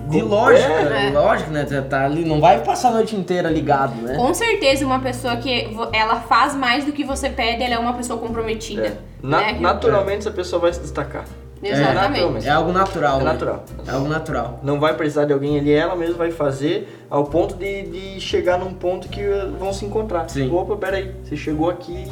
[0.09, 0.67] De lógica.
[0.69, 1.09] É.
[1.11, 1.65] Lógica, né?
[1.65, 4.15] Você Tá ali, não vai passar a noite inteira ligado, né?
[4.15, 7.93] Com certeza, uma pessoa que ela faz mais do que você pede, ela é uma
[7.93, 8.87] pessoa comprometida.
[8.87, 8.97] É.
[9.21, 9.57] Na- né?
[9.59, 11.25] naturalmente essa pessoa vai se destacar.
[11.61, 11.93] Exatamente.
[11.95, 12.47] naturalmente.
[12.47, 13.15] É algo natural.
[13.19, 13.31] É né?
[13.33, 13.63] natural.
[13.85, 14.59] É algo natural.
[14.63, 18.57] Não vai precisar de alguém ali, ela mesma vai fazer ao ponto de, de chegar
[18.57, 20.29] num ponto que eh, vão se encontrar.
[20.29, 20.49] Sim.
[20.53, 22.07] Opa, peraí, você chegou aqui,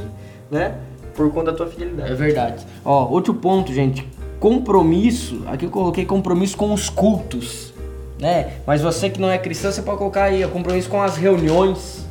[0.51, 0.75] né?
[1.15, 2.13] Por conta da tua É fidelidade.
[2.15, 2.65] verdade.
[2.83, 4.05] Ó, outro ponto, gente.
[4.39, 5.41] Compromisso.
[5.47, 7.66] Aqui eu coloquei compromisso com os cultos.
[8.19, 8.53] Né?
[8.65, 12.05] Mas você que não é cristão, você pode colocar aí, ó, compromisso com as reuniões.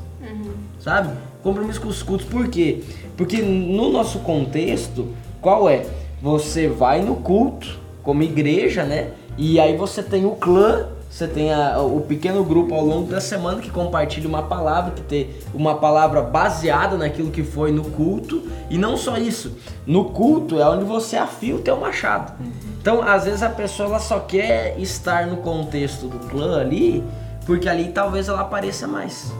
[0.81, 1.15] Sabe?
[1.43, 2.27] Compromisso com os cultos.
[2.27, 2.83] Por quê?
[3.17, 5.09] Porque no nosso contexto,
[5.41, 5.85] qual é?
[6.23, 9.11] Você vai no culto, como igreja, né?
[9.37, 13.23] E aí você tem o clã, você tem a- o pequeno grupo ao longo da
[13.23, 18.43] semana que compartilha uma palavra, que tem uma palavra baseada naquilo que foi no culto.
[18.69, 22.35] E não só isso, no culto é onde você afia o teu machado.
[22.79, 27.03] Então, às vezes a pessoa ela só quer estar no contexto do clã ali,
[27.47, 29.33] porque ali talvez ela apareça mais.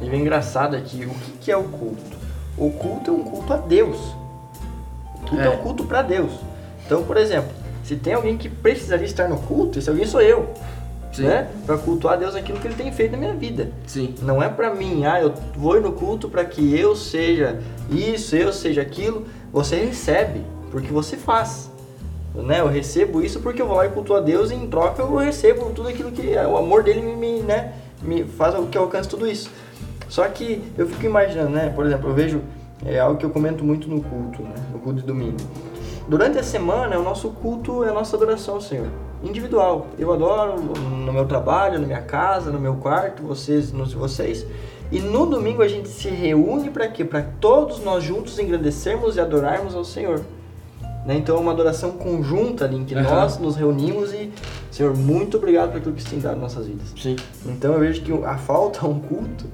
[0.00, 2.16] E o engraçado é que o que, que é o culto?
[2.56, 3.98] O culto é um culto a Deus.
[5.16, 5.50] O culto é, É.
[5.50, 6.30] um culto para Deus.
[6.86, 7.50] Então, por exemplo,
[7.82, 10.50] se tem alguém que precisaria estar no culto, esse alguém sou eu.
[11.12, 11.24] Sim.
[11.24, 11.48] Né?
[11.66, 13.70] Para cultuar a Deus aquilo que ele tem feito na minha vida.
[13.86, 14.14] Sim.
[14.22, 18.52] Não é pra mim, ah, eu vou no culto para que eu seja isso, eu
[18.52, 19.26] seja aquilo.
[19.52, 21.70] Você recebe, porque você faz.
[22.34, 22.60] Né?
[22.60, 25.16] Eu recebo isso porque eu vou lá e cultuo a Deus e em troca eu
[25.16, 29.08] recebo tudo aquilo que o amor dele me, me, né, me faz que eu alcance
[29.08, 29.50] tudo isso.
[30.08, 31.72] Só que eu fico imaginando, né?
[31.74, 32.40] Por exemplo, eu vejo
[32.84, 34.54] é algo que eu comento muito no culto, né?
[34.72, 35.36] No culto de domingo.
[36.08, 38.88] Durante a semana, o nosso culto é a nossa adoração ao Senhor.
[39.22, 39.88] Individual.
[39.98, 44.46] Eu adoro no meu trabalho, na minha casa, no meu quarto, vocês, nos vocês.
[44.90, 47.04] E no domingo a gente se reúne para quê?
[47.04, 50.20] Para todos nós juntos engrandecermos e adorarmos ao Senhor.
[51.06, 51.16] Né?
[51.16, 53.02] Então é uma adoração conjunta ali em que Aham.
[53.08, 54.30] nós nos reunimos e,
[54.70, 56.88] Senhor, muito obrigado por aquilo que você tem dado em nossas vidas.
[57.00, 57.16] Sim.
[57.46, 59.46] Então eu vejo que a falta a um culto,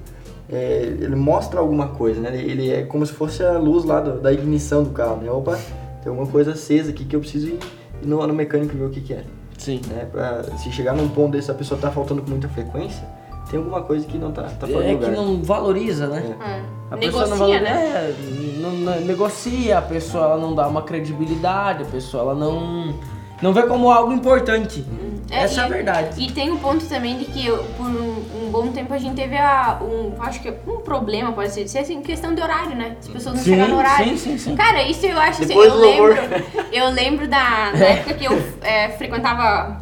[0.49, 2.35] é, ele mostra alguma coisa, né?
[2.35, 5.29] Ele, ele é como se fosse a luz lá do- da ignição do carro, né?
[5.31, 5.57] Opa,
[6.01, 7.59] tem alguma coisa acesa aqui que eu preciso ir,
[8.01, 9.23] ir no, no mecânico ver o que, que é.
[9.57, 9.81] Sim.
[9.87, 10.07] Né?
[10.11, 13.03] Pra, se chegar num ponto desse, a pessoa tá faltando com muita frequência,
[13.49, 15.11] tem alguma coisa que não tá, tá fora É do que lugar.
[15.11, 16.35] não valoriza, né?
[16.39, 16.61] É.
[16.93, 17.85] A pessoa Negocia, não valoriza, né?
[17.95, 18.15] é,
[18.61, 22.93] não, não- negocia, a pessoa ela não dá uma credibilidade, a pessoa ela não
[23.41, 24.85] não vê como algo importante.
[25.29, 26.23] É, Essa é a e- verdade.
[26.23, 29.15] E tem um ponto também de que eu, por um, um bom tempo a gente
[29.15, 32.95] teve a, um, acho que um problema, pode ser dizer assim, questão de horário, né?
[32.99, 34.07] As pessoas não Sim, chegam no horário.
[34.09, 34.55] sim, sim, sim.
[34.55, 36.09] Cara, isso eu acho assim, Depois eu do louvor.
[36.11, 39.77] lembro, eu lembro da, da época que eu é, frequentava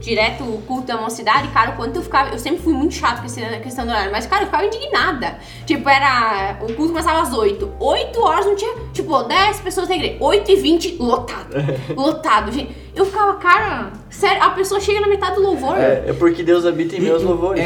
[0.00, 3.20] direto o culto da mocidade, cara, o quanto eu ficava, eu sempre fui muito chato
[3.20, 5.38] com essa questão do horário, mas cara, eu ficava indignada.
[5.66, 9.96] Tipo, era, o culto começava às 8, 8 horas não tinha, tipo, 10 pessoas na
[9.96, 11.56] igreja, 8 e 20, lotado,
[11.96, 12.76] lotado, gente.
[12.94, 16.66] Eu ficava, cara, sério, a pessoa chega na metade do louvor, É, é porque Deus
[16.66, 17.62] habita em meus louvores.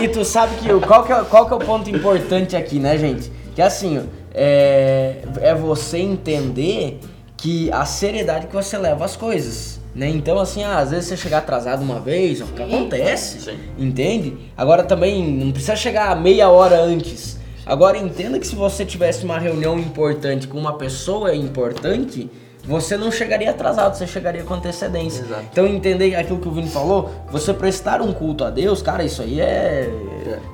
[0.00, 2.56] E, e tu sabe que o- qual que, é, qual que é o ponto importante
[2.56, 3.30] aqui, né, gente?
[3.54, 6.98] Que assim, ó, é, é você entender
[7.36, 9.80] que a seriedade que você leva as coisas.
[9.94, 10.08] Né?
[10.08, 13.58] Então, assim, ah, às vezes você chegar atrasado uma vez, ó, acontece, Sim.
[13.78, 14.36] entende?
[14.56, 17.38] Agora também não precisa chegar meia hora antes.
[17.64, 22.28] Agora entenda que se você tivesse uma reunião importante com uma pessoa importante,
[22.66, 25.22] você não chegaria atrasado, você chegaria com antecedência.
[25.22, 25.44] Exato.
[25.52, 29.22] Então entender aquilo que o Vini falou, você prestar um culto a Deus, cara, isso
[29.22, 29.90] aí é.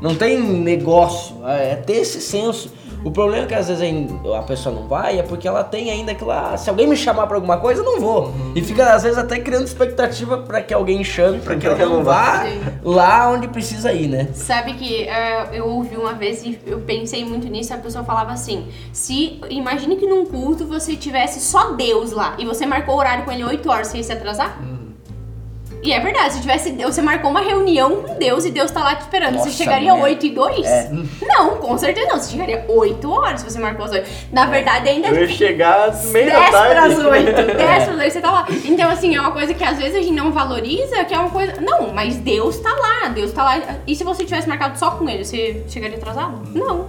[0.02, 2.70] Não tem negócio, é ter esse senso.
[3.04, 3.82] O problema é que às vezes
[4.36, 6.56] a- pessoa não vai é porque ela tem ainda aquilo lá.
[6.56, 8.24] Se alguém me chamar pra alguma coisa, eu não vou.
[8.26, 8.52] Uhum.
[8.54, 11.84] E fica às vezes até criando expectativa pra que alguém chame, pra que ela que
[11.84, 12.60] não ela vá Sim.
[12.82, 14.28] lá onde precisa ir, né?
[14.34, 18.32] Sabe que é, eu ouvi uma vez e eu pensei muito nisso, a pessoa falava
[18.32, 22.98] assim: se imagine que num culto você tivesse só Deus lá e você marcou o
[22.98, 24.58] horário com ele 8 horas, você ia se atrasar?
[25.82, 28.94] E é verdade, se tivesse, você marcou uma reunião com Deus e Deus tá lá
[28.94, 30.10] te esperando, Nossa, você chegaria mulher.
[30.12, 30.66] 8 e 2?
[30.66, 30.90] É.
[31.22, 34.10] Não, com certeza não, você chegaria 8 horas se você marcou as 8.
[34.30, 36.94] Na verdade, ainda Eu ia chegar às meia 10 da tarde.
[36.94, 37.24] pras 8,
[37.56, 38.46] 10 pras 8, você tá lá.
[38.66, 41.30] Então, assim, é uma coisa que às vezes a gente não valoriza, que é uma
[41.30, 41.54] coisa.
[41.62, 43.60] Não, mas Deus tá lá, Deus tá lá.
[43.86, 46.42] E se você tivesse marcado só com ele, você chegaria atrasado?
[46.54, 46.88] Não.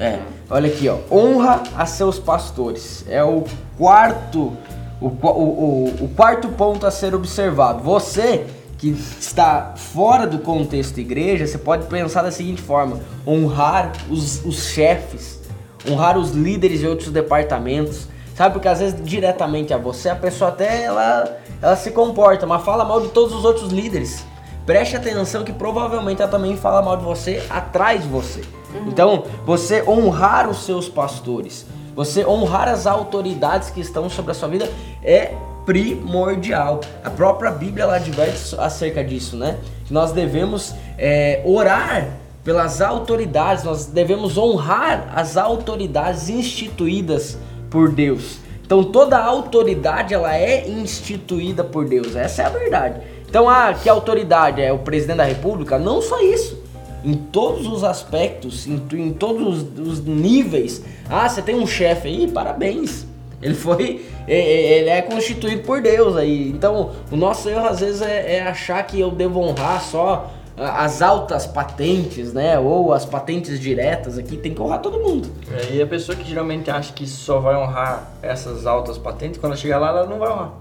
[0.00, 0.96] É, olha aqui, ó.
[1.14, 3.04] Honra a seus pastores.
[3.06, 3.44] É o
[3.76, 4.56] quarto,
[5.00, 7.82] o, o, o, o quarto ponto a ser observado.
[7.82, 8.46] Você
[8.78, 14.68] que está fora do contexto igreja, você pode pensar da seguinte forma: honrar os, os
[14.68, 15.40] chefes,
[15.88, 18.54] honrar os líderes de outros departamentos, sabe?
[18.54, 22.84] Porque às vezes diretamente a você a pessoa até ela, ela se comporta, mas fala
[22.84, 24.24] mal de todos os outros líderes.
[24.64, 28.42] Preste atenção que provavelmente ela também fala mal de você atrás de você.
[28.86, 34.48] Então, você honrar os seus pastores, você honrar as autoridades que estão sobre a sua
[34.48, 34.70] vida
[35.02, 36.80] é primordial.
[37.04, 39.58] A própria Bíblia ela adverte acerca disso, né?
[39.86, 42.08] Que nós devemos é, orar
[42.44, 47.36] pelas autoridades, nós devemos honrar as autoridades instituídas
[47.70, 48.38] por Deus.
[48.64, 53.00] Então toda autoridade ela é instituída por Deus, essa é a verdade.
[53.28, 55.78] Então ah, que autoridade é o presidente da república?
[55.78, 56.59] Não só isso.
[57.04, 60.82] Em todos os aspectos, em, em todos os, os níveis.
[61.08, 63.06] Ah, você tem um chefe aí, parabéns.
[63.42, 66.50] Ele foi, é, é, ele é constituído por Deus aí.
[66.50, 71.00] Então, o nosso erro às vezes é, é, achar que eu devo honrar só as
[71.00, 72.58] altas patentes, né?
[72.58, 75.30] Ou as patentes diretas aqui, tem que honrar todo mundo.
[75.50, 79.52] É, e a pessoa que geralmente acha que só vai honrar essas altas patentes, quando
[79.52, 80.52] ela chegar lá, ela não vai honrar.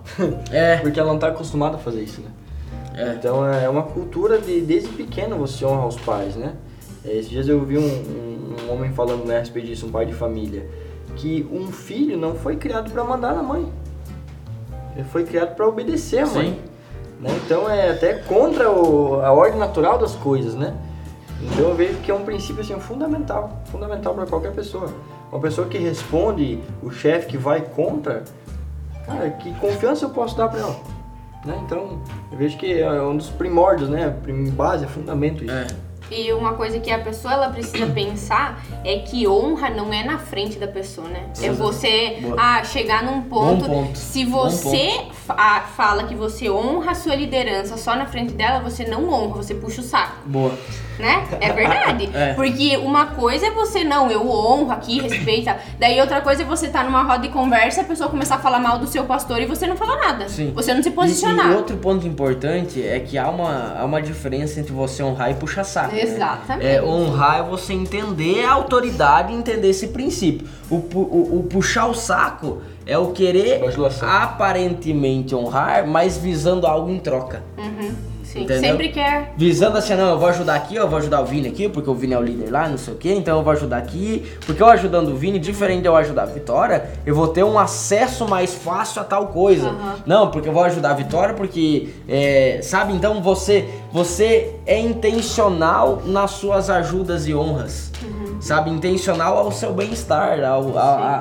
[0.52, 0.78] É.
[0.82, 2.30] Porque ela não está acostumada a fazer isso, né?
[3.00, 3.14] É.
[3.14, 6.54] Então é uma cultura de desde pequeno você honra os pais, né?
[7.06, 9.92] É, esses dias eu vi um, um, um homem falando né, a respeito disso, um
[9.92, 10.68] pai de família
[11.16, 13.72] que um filho não foi criado para mandar na mãe.
[14.96, 16.60] Ele foi criado para obedecer a mãe.
[17.20, 17.30] Né?
[17.46, 20.76] Então é até contra o, a ordem natural das coisas, né?
[21.42, 24.94] Então eu vejo que é um princípio assim, fundamental, fundamental para qualquer pessoa.
[25.32, 28.24] Uma pessoa que responde o chefe que vai contra,
[29.06, 30.99] cara, que confiança eu posso dar para ela?
[31.45, 31.60] Né?
[31.65, 34.13] Então eu vejo que é um dos primórdios, né?
[34.54, 35.54] Base, é fundamento isso.
[35.54, 35.67] É.
[36.12, 40.17] E uma coisa que a pessoa ela precisa pensar é que honra não é na
[40.17, 41.30] frente da pessoa, né?
[41.32, 41.47] É Sim.
[41.47, 43.97] É você ah, chegar num ponto, ponto.
[43.97, 45.13] Se você ponto.
[45.13, 49.43] Fa fala que você honra a sua liderança só na frente dela, você não honra,
[49.43, 50.15] você puxa o saco.
[50.25, 50.58] Boa.
[51.00, 51.26] Né?
[51.40, 52.10] É verdade.
[52.14, 52.34] é.
[52.34, 55.58] Porque uma coisa é você, não, eu honro aqui, respeita.
[55.80, 58.40] Daí outra coisa é você estar tá numa roda de conversa, a pessoa começar a
[58.40, 60.28] falar mal do seu pastor e você não falar nada.
[60.28, 60.52] Sim.
[60.54, 61.48] Você não se posicionar.
[61.48, 65.32] E, e outro ponto importante é que há uma, há uma diferença entre você honrar
[65.32, 65.96] e puxar saco.
[65.96, 66.66] Exatamente.
[66.66, 66.76] Né?
[66.76, 70.48] É, honrar é você entender a autoridade e entender esse princípio.
[70.70, 73.62] O, o, o puxar o saco é o querer
[74.02, 77.44] aparentemente honrar, mas visando algo em troca.
[77.58, 77.94] Uhum.
[78.32, 78.62] Sim, Entendeu?
[78.62, 79.34] sempre quer.
[79.36, 81.96] Visando assim, não, eu vou ajudar aqui, eu vou ajudar o Vini aqui, porque o
[81.96, 84.24] Vini é o líder lá, não sei o quê, então eu vou ajudar aqui.
[84.46, 87.58] Porque eu ajudando o Vini, diferente de eu ajudar a Vitória, eu vou ter um
[87.58, 89.70] acesso mais fácil a tal coisa.
[89.70, 89.94] Uhum.
[90.06, 96.04] Não, porque eu vou ajudar a Vitória, porque, é, sabe, então você, você é intencional
[96.06, 97.92] nas suas ajudas e honras.
[98.04, 98.39] Uhum.
[98.39, 100.38] Sabe, intencional ao seu bem-estar,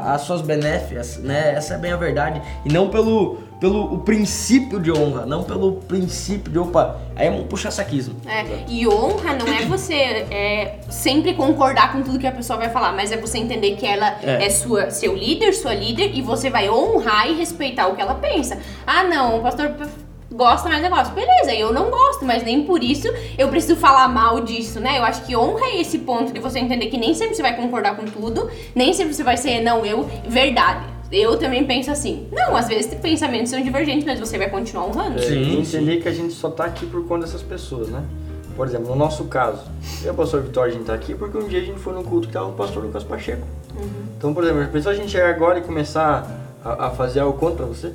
[0.05, 1.55] às suas benéficas, né?
[1.57, 2.42] Essa é bem a verdade.
[2.66, 7.31] E não pelo pelo o princípio de honra, não pelo princípio de opa, aí é
[7.31, 8.16] um puxa-saquismo.
[8.27, 12.71] É, e honra não é você é, sempre concordar com tudo que a pessoa vai
[12.71, 14.47] falar, mas é você entender que ela é.
[14.47, 18.14] é, sua, seu líder, sua líder, e você vai honrar e respeitar o que ela
[18.14, 18.59] pensa.
[18.87, 19.75] Ah, não, o pastor
[20.31, 21.12] gosta mais negócio.
[21.14, 24.99] Beleza, eu não gosto, mas nem por isso eu preciso falar mal disso, né?
[24.99, 27.57] Eu acho que honra é esse ponto de você entender que nem sempre você vai
[27.57, 32.29] concordar com tudo, nem sempre você vai ser, não, eu, verdade eu também penso assim.
[32.31, 35.18] Não, às vezes pensamentos são divergentes, mas você vai continuar honrando.
[35.18, 38.05] É, sim, entender que a gente só tá aqui por conta dessas pessoas, né?
[38.55, 39.62] Por exemplo, no nosso caso,
[40.03, 41.92] eu e o pastor Vitória, a gente tá aqui porque um dia a gente foi
[41.92, 43.47] num culto que tava o pastor Lucas Pacheco.
[43.79, 43.88] Uhum.
[44.18, 46.29] Então, por exemplo, pensou a gente chegar agora e começar
[46.64, 47.92] a, a, fazer algo contra você?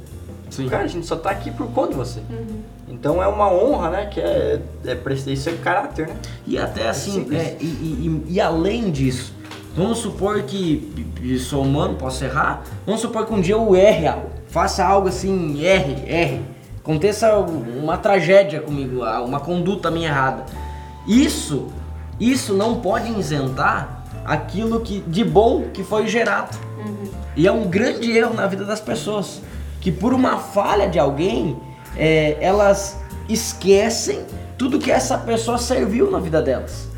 [0.49, 0.69] Sim.
[0.69, 2.19] Cara, a gente só tá aqui por conta de você.
[2.21, 2.61] Uhum.
[2.87, 4.05] Então é uma honra, né?
[4.05, 6.15] Que é, é, isso é caráter, né?
[6.47, 9.33] E até assim, é, e, e, e, e além disso,
[9.75, 12.63] Vamos supor que, sou humano, posso errar.
[12.85, 16.41] Vamos supor que um dia eu erre algo, faça algo assim, erre, erre.
[16.79, 20.45] Aconteça uma tragédia comigo, uma conduta minha errada.
[21.07, 21.69] Isso,
[22.19, 26.55] isso não pode isentar aquilo que de bom que foi gerado.
[26.77, 27.09] Uhum.
[27.35, 29.41] E é um grande erro na vida das pessoas.
[29.81, 31.57] Que por uma falha de alguém,
[31.97, 34.19] é, elas esquecem
[34.57, 36.92] tudo que essa pessoa serviu na vida delas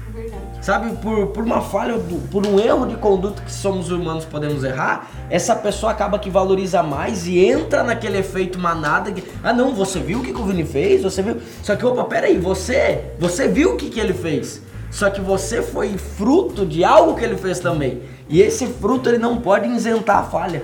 [0.66, 1.96] sabe, por, por uma falha,
[2.32, 6.82] por um erro de conduta que somos humanos podemos errar, essa pessoa acaba que valoriza
[6.82, 10.44] mais e entra naquele efeito manada que, ah não, você viu o que, que o
[10.44, 11.04] Vini fez?
[11.04, 11.38] Você viu?
[11.62, 14.60] Só que, opa, peraí, você, você viu o que, que ele fez?
[14.90, 18.02] Só que você foi fruto de algo que ele fez também.
[18.28, 20.64] E esse fruto ele não pode isentar a falha.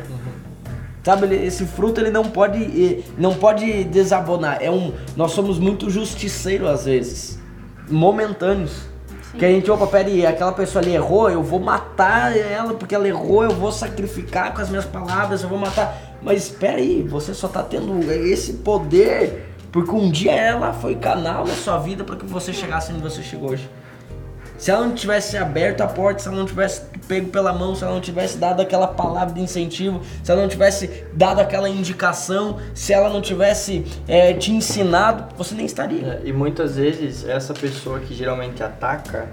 [1.03, 4.57] Sabe, esse fruto ele não pode não pode desabonar.
[4.61, 7.39] É um, nós somos muito justiceiros às vezes,
[7.87, 8.89] momentâneos.
[9.37, 13.07] Que a gente, opa, peraí, aquela pessoa ali errou, eu vou matar ela porque ela
[13.07, 16.17] errou, eu vou sacrificar com as minhas palavras, eu vou matar.
[16.21, 21.45] Mas espera aí, você só tá tendo esse poder porque um dia ela foi canal
[21.47, 23.69] na sua vida para que você chegasse onde você chegou hoje.
[24.61, 27.83] Se ela não tivesse aberto a porta, se ela não tivesse pego pela mão, se
[27.83, 32.59] ela não tivesse dado aquela palavra de incentivo, se ela não tivesse dado aquela indicação,
[32.75, 36.21] se ela não tivesse é, te ensinado, você nem estaria.
[36.23, 39.29] É, e muitas vezes essa pessoa que geralmente ataca,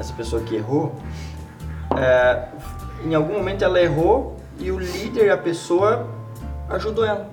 [0.00, 0.96] essa pessoa que errou,
[1.94, 2.44] é,
[3.04, 6.08] em algum momento ela errou e o líder, a pessoa,
[6.70, 7.28] ajudou ela.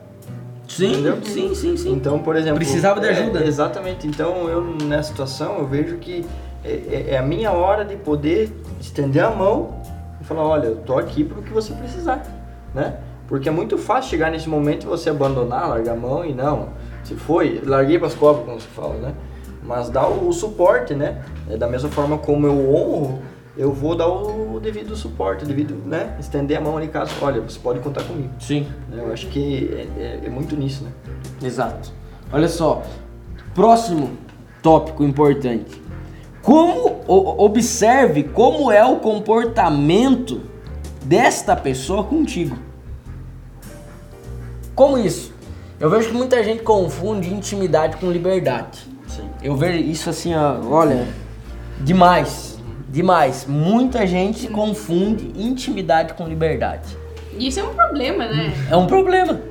[0.68, 1.20] Sim, Entendeu?
[1.24, 1.94] sim, sim, sim.
[1.94, 2.58] Então, por exemplo.
[2.58, 3.46] Precisava de é, ajuda.
[3.46, 4.06] exatamente.
[4.06, 6.26] Então, eu nessa situação, eu vejo que
[6.64, 9.82] é, é- é a minha hora de poder estender a mão
[10.20, 12.24] e falar: olha, eu tô aqui pro que você precisar,
[12.74, 12.98] né?
[13.28, 16.70] Porque é muito fácil chegar nesse momento e você abandonar, largar a mão e não.
[17.04, 19.14] Se foi, larguei pras cobras, como se fala, né?
[19.64, 21.22] Mas dá o, o suporte, né?
[21.50, 23.20] É da mesma forma como eu honro,
[23.56, 26.16] eu vou dar o, devido suporte, devido, né?
[26.20, 28.30] Estender a mão ali caso, olha, você pode contar comigo.
[28.40, 28.66] Sim.
[28.90, 29.04] né?
[29.06, 30.92] Eu acho que é, é- é muito nisso, né?
[31.44, 31.92] Exato.
[32.34, 32.82] Olha só,
[33.54, 34.10] próximo
[34.64, 35.80] tópico importante.
[36.42, 40.42] Como observe como é o comportamento
[41.04, 42.58] desta pessoa contigo.
[44.76, 45.34] Como isso?
[45.80, 48.80] Eu vejo que muita gente confunde intimidade com liberdade.
[49.08, 49.30] Sim.
[49.42, 51.08] Eu vejo isso assim, ó, olha,
[51.82, 53.46] demais, demais.
[53.48, 56.98] Muita gente confunde intimidade com liberdade.
[57.38, 58.54] Isso é um problema, né?
[58.70, 59.42] É um problema.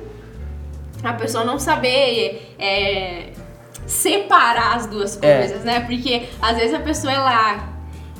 [1.03, 3.28] A pessoa não saber é,
[3.89, 5.39] separar as duas É.
[5.39, 5.81] coisas, né?
[5.81, 7.69] Porque às vezes a pessoa ela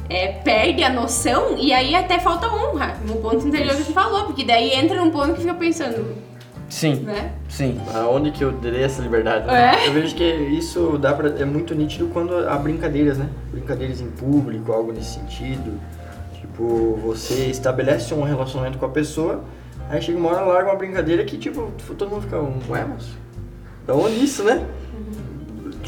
[0.10, 4.25] é, perde a noção e aí até falta honra no ponto anterior que você falou,
[4.25, 6.15] porque daí entra num ponto que fica pensando,
[6.67, 7.34] Sim, né?
[7.47, 7.79] sim.
[7.95, 9.45] Aonde que eu dei essa liberdade?
[9.47, 9.75] né?
[9.75, 9.88] É.
[9.88, 13.27] Eu vejo que isso dá pra, é muito nítido quando há brincadeiras, né?
[13.51, 15.79] Brincadeiras em público, algo nesse sentido.
[16.39, 19.43] Tipo, você estabelece um relacionamento com a pessoa,
[19.89, 22.38] aí chega uma hora, larga uma brincadeira que, tipo, todo mundo fica,
[22.69, 23.08] ué, mas
[23.88, 24.63] da onde isso, né?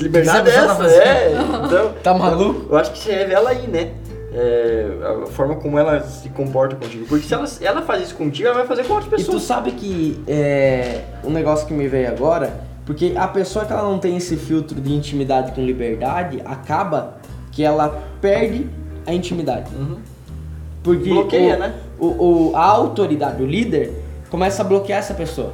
[0.02, 1.04] Que liberdade é essa pessoa essa?
[1.04, 1.32] tá É,
[1.66, 1.94] então...
[2.04, 2.66] Tá maluco?
[2.70, 3.92] Eu acho que se revela aí, né?
[4.34, 4.86] É,
[5.24, 7.06] a forma como ela se comporta contigo.
[7.08, 9.44] Porque se ela, ela faz isso contigo, ela vai fazer com outras E tu pessoas.
[9.44, 12.54] sabe que é um negócio que me veio agora,
[12.86, 17.16] porque a pessoa que ela não tem esse filtro de intimidade com liberdade, acaba
[17.52, 18.70] que ela perde
[19.06, 19.70] a intimidade.
[19.76, 19.98] Uhum.
[20.82, 21.74] Porque Bloqueia, o, né?
[22.00, 22.06] O,
[22.52, 23.92] o- a autoridade, o líder,
[24.30, 25.52] começa a bloquear essa pessoa.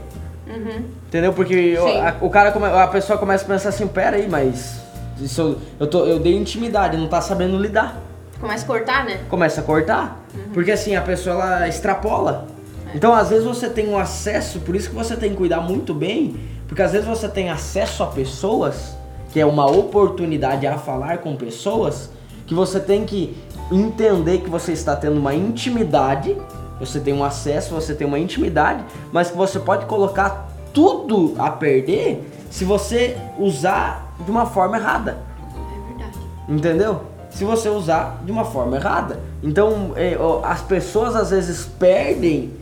[0.50, 0.84] Uhum.
[1.08, 1.34] Entendeu?
[1.34, 4.80] Porque o, a, o cara come- a pessoa começa a pensar assim, pera aí, mas
[5.20, 8.02] isso eu, eu, tô, eu dei intimidade, não tá sabendo lidar.
[8.40, 9.20] Começa a cortar, né?
[9.30, 10.24] começa a cortar.
[10.54, 12.48] Porque assim, a pessoa ela extrapola.
[12.94, 15.94] Então, às vezes você tem um acesso, por isso que você tem que cuidar muito
[15.94, 16.36] bem,
[16.68, 18.96] porque às vezes você tem acesso a pessoas,
[19.34, 22.10] que é uma oportunidade a falar com pessoas,
[22.46, 23.36] que você tem que
[23.72, 26.38] entender que você está tendo uma intimidade,
[26.80, 31.50] você tem um acesso, você tem uma intimidade, mas que você pode colocar tudo a
[31.50, 35.18] perder se você usar de uma forma errada.
[35.56, 36.18] É verdade.
[36.48, 37.02] Entendeu?
[37.30, 39.20] Se você usar de uma forma errada.
[39.44, 42.54] Então, é, as pessoas às vezes perdem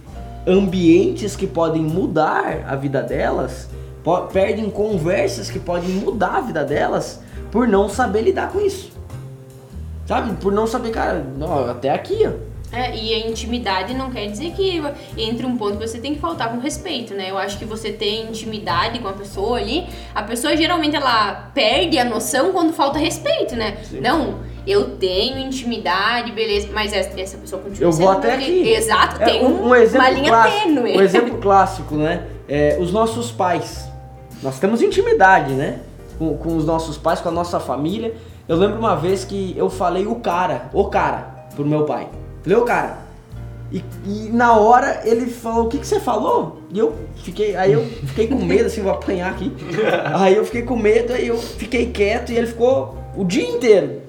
[0.47, 3.67] ambientes que podem mudar a vida delas,
[4.31, 8.91] perdem conversas que podem mudar a vida delas por não saber lidar com isso.
[10.05, 10.35] Sabe?
[10.35, 12.54] Por não saber, cara, ó, até aqui, ó.
[12.93, 14.81] E a intimidade não quer dizer que
[15.17, 17.29] entre um ponto que você tem que faltar com respeito, né?
[17.29, 21.97] Eu acho que você tem intimidade com a pessoa ali, a pessoa geralmente ela perde
[21.97, 23.77] a noção quando falta respeito, né?
[24.01, 28.69] Não, eu tenho intimidade, beleza, mas essa essa pessoa continua Eu vou sendo até aqui.
[28.69, 30.97] Exato, É, tem um, um, um exemplo uma linha clássico, tênue.
[30.97, 32.27] Um exemplo clássico, né?
[32.47, 33.87] É, os nossos pais.
[34.41, 35.79] Nós temos intimidade, né?
[36.17, 38.13] Com, com os nossos pais, com a nossa família.
[38.47, 42.07] Eu lembro uma vez que eu falei o cara, o cara, pro meu pai.
[42.45, 43.05] O cara.
[43.71, 46.59] E, e na hora ele falou, o que, que você falou?
[46.71, 49.51] E eu fiquei, aí eu fiquei com medo, assim, vou apanhar aqui.
[50.13, 54.01] Aí eu fiquei com medo, aí eu fiquei quieto e ele ficou o dia inteiro.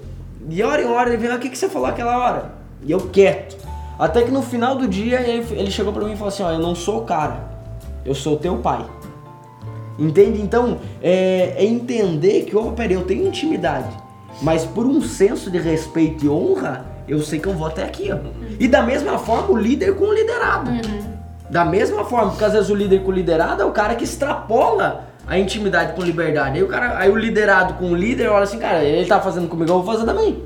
[0.42, 2.52] De hora em hora ele veio, "Ah, o que, que você falou aquela hora?
[2.82, 3.56] E eu quieto.
[3.98, 6.50] Até que no final do dia ele, ele chegou pra mim e falou assim, ó,
[6.50, 7.48] eu não sou o cara,
[8.04, 8.84] eu sou teu pai.
[9.98, 10.40] Entende?
[10.40, 13.88] Então, é, é entender que, ó, peraí, eu tenho intimidade,
[14.42, 18.10] mas por um senso de respeito e honra, eu sei que eu vou até aqui,
[18.12, 18.18] ó.
[18.58, 20.70] E da mesma forma, o líder com o liderado.
[21.48, 24.04] Da mesma forma, porque às vezes o líder com o liderado é o cara que
[24.04, 26.56] extrapola a intimidade com liberdade.
[26.58, 29.48] Aí o, cara, aí o liderado com o líder olha assim, cara, ele tá fazendo
[29.48, 30.42] comigo, eu vou fazer também.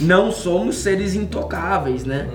[0.00, 2.28] Não somos seres intocáveis, né?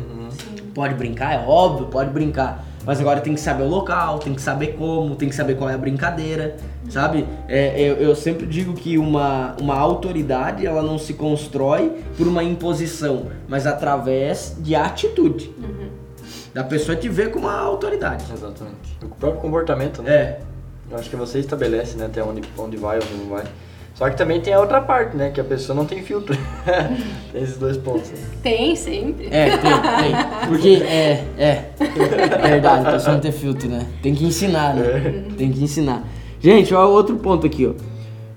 [0.74, 2.64] Pode brincar, é óbvio, pode brincar.
[2.86, 5.70] Mas agora tem que saber o local, tem que saber como, tem que saber qual
[5.70, 6.58] é a brincadeira,
[6.90, 7.26] sabe?
[7.48, 12.44] É, eu, eu sempre digo que uma, uma autoridade ela não se constrói por uma
[12.44, 15.54] imposição, mas através de atitude.
[16.54, 18.24] Da pessoa te ver como uma autoridade.
[18.32, 18.98] Exatamente.
[19.04, 20.12] O próprio comportamento, né?
[20.12, 20.40] É.
[20.90, 23.44] Eu acho que você estabelece, né, até onde, onde vai, onde não vai.
[23.96, 26.38] Só que também tem a outra parte, né, que a pessoa não tem filtro.
[27.32, 28.12] tem esses dois pontos.
[28.12, 28.18] Né?
[28.44, 29.28] Tem, sempre.
[29.32, 30.48] É, tem, tem.
[30.48, 31.70] Porque é, é.
[32.48, 33.88] Verdade, a pessoa não tem filtro, né?
[34.04, 35.26] Tem que ensinar, né?
[35.38, 36.04] Tem que ensinar.
[36.40, 37.74] Gente, olha outro ponto aqui, ó.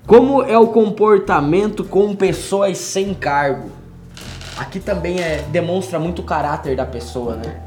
[0.07, 3.69] Como é o comportamento com pessoas sem cargo?
[4.57, 7.61] Aqui também é, demonstra muito o caráter da pessoa, né?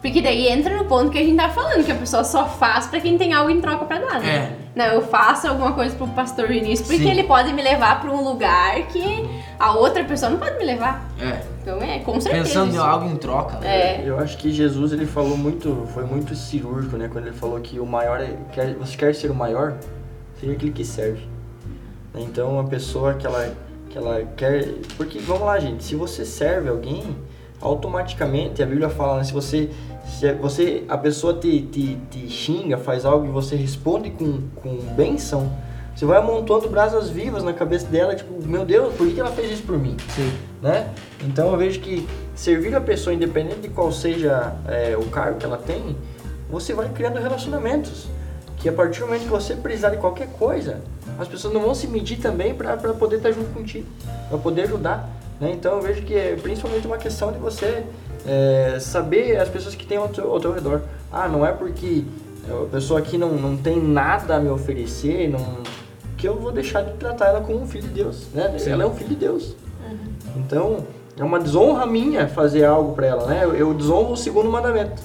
[0.00, 2.86] Porque daí entra no ponto que a gente tá falando, que a pessoa só faz
[2.86, 4.28] pra quem tem algo em troca pra dar, né?
[4.28, 4.57] É.
[4.78, 7.10] Não, eu faço alguma coisa pro pastor Vinícius porque Sim.
[7.10, 11.04] ele pode me levar pra um lugar que a outra pessoa não pode me levar.
[11.20, 11.42] É.
[11.60, 12.44] Então é, com certeza.
[12.44, 12.80] Pensando em isso.
[12.80, 13.66] algo em troca, né?
[13.66, 14.02] É.
[14.06, 17.08] Eu acho que Jesus ele falou muito, foi muito cirúrgico, né?
[17.12, 19.74] Quando ele falou que o maior é, quer, você quer ser o maior,
[20.38, 21.26] seja aquele que serve.
[22.14, 23.52] Então a pessoa que ela,
[23.90, 24.64] que ela quer,
[24.96, 27.16] porque vamos lá, gente, se você serve alguém,
[27.60, 29.24] automaticamente a Bíblia fala, né?
[29.24, 29.70] Se você,
[30.08, 34.76] se você a pessoa te, te, te xinga, faz algo e você responde com, com
[34.96, 35.52] bênção,
[35.94, 39.32] você vai amontoando brasas vivas na cabeça dela, tipo, meu Deus, por que que ela
[39.32, 39.96] fez isso por mim?
[40.14, 40.32] Sim.
[40.62, 40.92] né?
[41.24, 45.44] Então eu vejo que servir a pessoa, independente de qual seja é, o cargo que
[45.44, 45.96] ela tem,
[46.48, 48.06] você vai criando relacionamentos.
[48.58, 50.80] Que a partir do momento que você precisar de qualquer coisa,
[51.16, 53.86] as pessoas não vão se medir também para poder estar junto contigo,
[54.28, 55.08] para poder ajudar.
[55.40, 55.52] Né?
[55.52, 57.84] Então eu vejo que é principalmente uma questão de você
[58.28, 60.82] é, saber as pessoas que tem ao teu, ao teu redor.
[61.10, 62.04] Ah, não é porque
[62.48, 65.62] a pessoa aqui não, não tem nada a me oferecer, não,
[66.16, 68.26] que eu vou deixar de tratar ela como um filho de Deus.
[68.34, 68.54] Né?
[68.66, 69.56] Ela é um filho de Deus.
[70.36, 70.84] Então,
[71.18, 73.44] é uma desonra minha fazer algo pra ela, né?
[73.44, 75.02] Eu, eu desonro o segundo mandamento,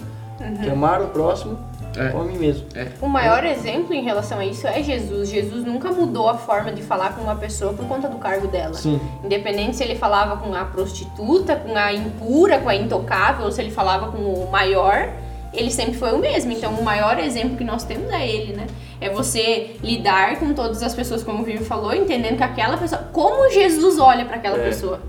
[0.61, 1.57] que é amar o próximo
[1.95, 2.11] É.
[2.23, 2.65] mim mesmo.
[3.01, 5.29] O maior exemplo em relação a isso é Jesus.
[5.29, 8.73] Jesus nunca mudou a forma de falar com uma pessoa por conta do cargo dela.
[8.73, 8.99] Sim.
[9.23, 13.61] Independente se ele falava com a prostituta, com a impura, com a intocável, ou se
[13.61, 15.09] ele falava com o maior,
[15.53, 16.51] ele sempre foi o mesmo.
[16.51, 18.65] Então, o maior exemplo que nós temos é ele, né?
[18.99, 23.03] É você lidar com todas as pessoas, como o Vivi falou, entendendo que aquela pessoa.
[23.11, 24.63] Como Jesus olha para aquela É.
[24.63, 24.99] pessoa.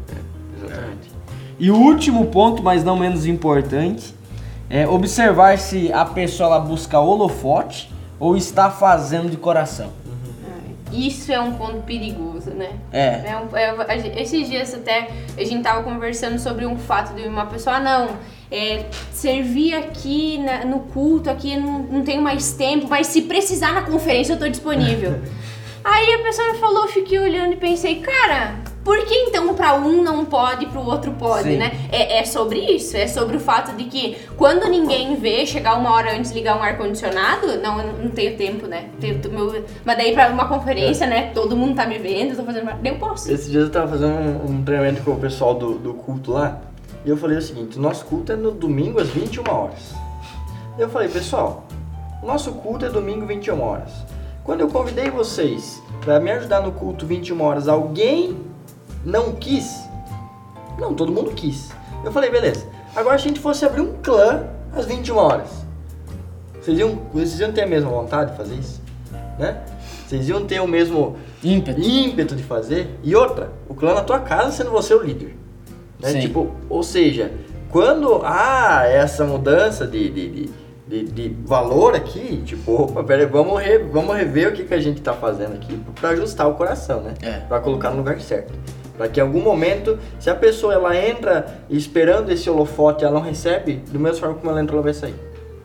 [0.58, 1.10] Exatamente.
[1.58, 4.12] E o último ponto, mas não menos importante,
[4.70, 9.90] é observar se a pessoa ela busca holofote ou está fazendo de coração.
[10.92, 12.70] Isso é um ponto perigoso, né?
[12.92, 13.22] É.
[13.26, 17.46] É um- é, esses dias até a gente tava conversando sobre um fato de uma
[17.46, 18.10] pessoa, ah, não,
[18.50, 23.72] é, servir aqui na- no culto, aqui não, não tenho mais tempo, mas se precisar
[23.74, 25.20] na conferência eu tô disponível.
[25.82, 28.54] Aí a pessoa me falou, fiquei olhando e pensei, cara,
[28.84, 31.56] por que então pra um não pode e pro outro pode, Sim.
[31.56, 31.72] né?
[31.90, 35.90] É, é sobre isso, é sobre o fato de que quando ninguém vê, chegar uma
[35.92, 38.90] hora antes ligar um ar-condicionado, não, eu não tenho tempo, né?
[39.00, 41.30] Tenho- meu- mas daí pra uma conferência, né?
[41.32, 42.70] Todo mundo tá me vendo, eu tô fazendo.
[42.84, 43.32] Eu posso.
[43.32, 46.60] Esses dias eu tava fazendo um, um treinamento com o pessoal do, do culto lá,
[47.04, 49.94] e eu falei o seguinte, o nosso culto é no domingo às 21 horas.
[50.78, 51.64] Eu falei, pessoal,
[52.22, 53.90] o nosso culto é domingo 21 horas.
[54.42, 58.36] Quando eu convidei vocês para me ajudar no culto 21 horas, alguém
[59.04, 59.80] não quis?
[60.78, 61.70] Não, todo mundo quis.
[62.04, 62.66] Eu falei, beleza.
[62.96, 64.44] Agora se a gente fosse abrir um clã
[64.74, 65.48] às 21 horas,
[66.60, 68.80] vocês iam, vocês iam ter a mesma vontade de fazer isso?
[69.38, 69.60] Né?
[70.06, 71.80] Vocês iam ter o mesmo Ímpeto.
[71.80, 72.98] ímpeto de fazer.
[73.02, 75.36] E outra, o clã na tua casa sendo você o líder.
[76.00, 76.10] Né?
[76.10, 76.20] Sim.
[76.20, 77.32] Tipo, ou seja,
[77.70, 80.50] quando há essa mudança de, de, de,
[80.86, 84.80] de- de valor aqui, tipo, opa, peraí, vamos, re- vamos rever o que, que a
[84.80, 87.14] gente tá fazendo aqui pra ajustar o coração, né?
[87.22, 87.38] É.
[87.40, 88.52] Pra colocar no lugar certo.
[88.96, 93.14] Pra que em algum momento, se a pessoa ela entra esperando esse holofote e ela
[93.14, 95.14] não recebe, do mesmo forma como ela entra, ela vai sair.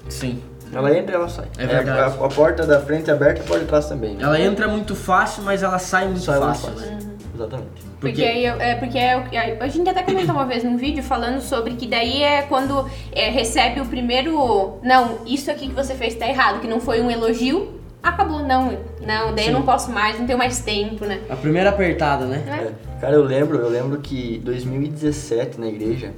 [0.08, 0.42] Sim.
[0.74, 1.46] Ela entra e ela sai.
[1.58, 2.00] É verdade.
[2.20, 4.16] a, a porta da frente é aberta e a porta de trás também.
[4.16, 4.24] né?
[4.24, 6.92] Ela entra muito fácil, mas ela sai muito Sai muito fácil, fácil.
[6.92, 7.00] né?
[7.36, 7.70] Exatamente.
[8.00, 10.78] Porque, Porque- aí é, porque é, o que- a gente até comentou uma vez num
[10.78, 14.78] vídeo falando sobre que daí é quando é, recebe o primeiro.
[14.84, 18.78] Não, isso aqui que você fez tá errado, que não foi um elogio, acabou, não.
[19.02, 19.52] Não, daí Sim.
[19.52, 21.22] eu não posso mais, não tenho mais tempo, né?
[21.30, 22.43] A primeira apertada, né?
[22.45, 22.74] Né?
[22.97, 23.00] É.
[23.02, 26.14] Cara, eu lembro, eu lembro que em 2017 na igreja,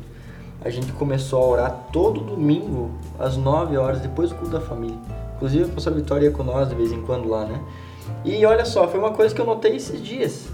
[0.64, 4.98] a gente começou a orar todo domingo às 9 horas depois do culto da família.
[5.36, 7.60] Inclusive a pastora Vitória ia com nós de vez em quando lá, né?
[8.24, 10.48] E olha só, foi uma coisa que eu notei esses dias.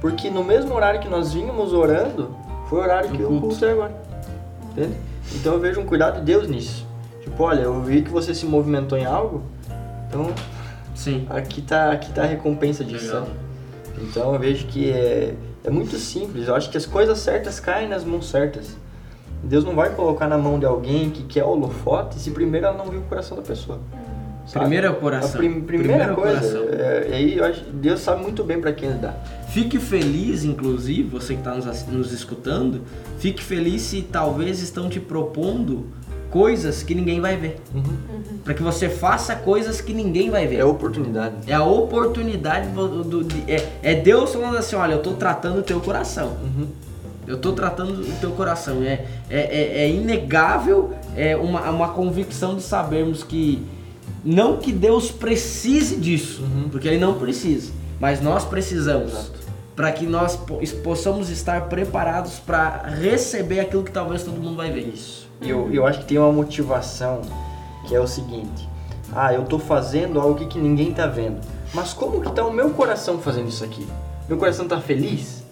[0.00, 2.34] Porque no mesmo horário que nós vínhamos orando,
[2.68, 3.46] foi o horário Do que o culto.
[3.48, 4.02] culto é agora.
[4.72, 4.96] Entende?
[5.34, 6.86] Então eu vejo um cuidado de Deus nisso.
[7.20, 9.42] Tipo, olha, eu vi que você se movimentou em algo,
[10.08, 10.26] então
[10.94, 11.26] Sim.
[11.30, 13.24] aqui tá, aqui tá a recompensa disso, Legal.
[13.26, 13.36] sabe?
[14.02, 15.34] Então eu vejo que é,
[15.64, 16.48] é muito simples.
[16.48, 18.76] Eu acho que as coisas certas caem nas mãos certas.
[19.42, 22.86] Deus não vai colocar na mão de alguém que quer holofote se primeiro ela não
[22.86, 23.80] viu o coração da pessoa.
[24.46, 24.60] sabe?
[24.66, 25.30] Primeiro é o coração.
[25.30, 26.58] A prim- primeira é coisa.
[26.70, 29.14] É, e aí eu acho Deus sabe muito bem para quem ele dá.
[29.48, 32.82] Fique feliz, inclusive, você que está nos, nos escutando,
[33.18, 35.86] fique feliz se talvez estão te propondo
[36.32, 37.60] coisas que ninguém vai ver.
[37.74, 38.38] Uhum.
[38.42, 40.56] Para que você faça coisas que ninguém vai ver.
[40.56, 41.34] É oportunidade.
[41.46, 45.58] É a oportunidade do, do- de- é, é Deus falando assim, olha, eu tô tratando
[45.58, 46.36] o teu coração.
[46.42, 46.66] Uhum.
[47.26, 48.82] Eu tô tratando o teu coração.
[48.82, 53.62] É, é, é, é inegável é uma, uma convicção de sabermos que
[54.24, 56.68] não que Deus precise disso, Uhum.
[56.70, 57.70] porque Ele não precisa,
[58.00, 59.30] mas nós precisamos
[59.76, 64.70] para que nós po- possamos estar preparados para receber aquilo que talvez todo mundo vai
[64.70, 64.88] ver.
[64.94, 65.28] Isso.
[65.42, 67.20] E eu, eu acho que tem uma motivação
[67.86, 68.68] que é o seguinte:
[69.14, 71.38] ah, eu tô fazendo algo que, ninguém tá vendo.
[71.74, 73.86] Mas como que tá o meu coração fazendo isso aqui?
[74.28, 75.42] Meu coração tá feliz?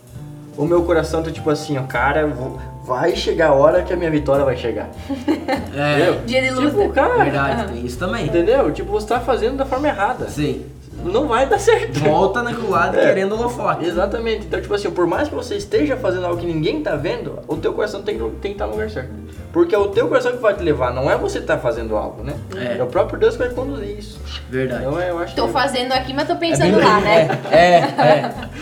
[0.56, 3.96] Ou meu coração tá tipo assim, ó, cara, vou- vai chegar a hora que a
[3.96, 4.90] minha vitória vai chegar.
[5.74, 6.20] É, Entendeu?
[6.26, 6.70] Dia de luta.
[6.82, 8.26] Tipo, cara, verdade, tem isso também.
[8.26, 8.70] entendeu?
[8.72, 10.28] Tipo, você tá fazendo da forma errada.
[10.28, 10.66] Sim.
[11.04, 11.98] Não vai dar certo.
[12.00, 13.06] Volta naquele lado É.
[13.06, 13.84] querendo holofote.
[13.86, 14.46] Exatamente.
[14.46, 17.56] Então, tipo assim, por mais que você esteja fazendo algo que ninguém tá vendo, o
[17.56, 19.10] teu coração tem que, tem que estar no lugar certo.
[19.52, 22.22] Porque é o teu coração que vai te levar, não é você estar fazendo algo,
[22.22, 22.34] né?
[22.56, 22.80] É.
[22.82, 24.20] o próprio Deus que vai conduzir isso.
[24.48, 24.84] Verdade.
[24.84, 25.52] Então, eu acho Tô que...
[25.52, 27.28] fazendo aqui, mas tô É pensando bem- lá, né?
[27.50, 27.76] É, é.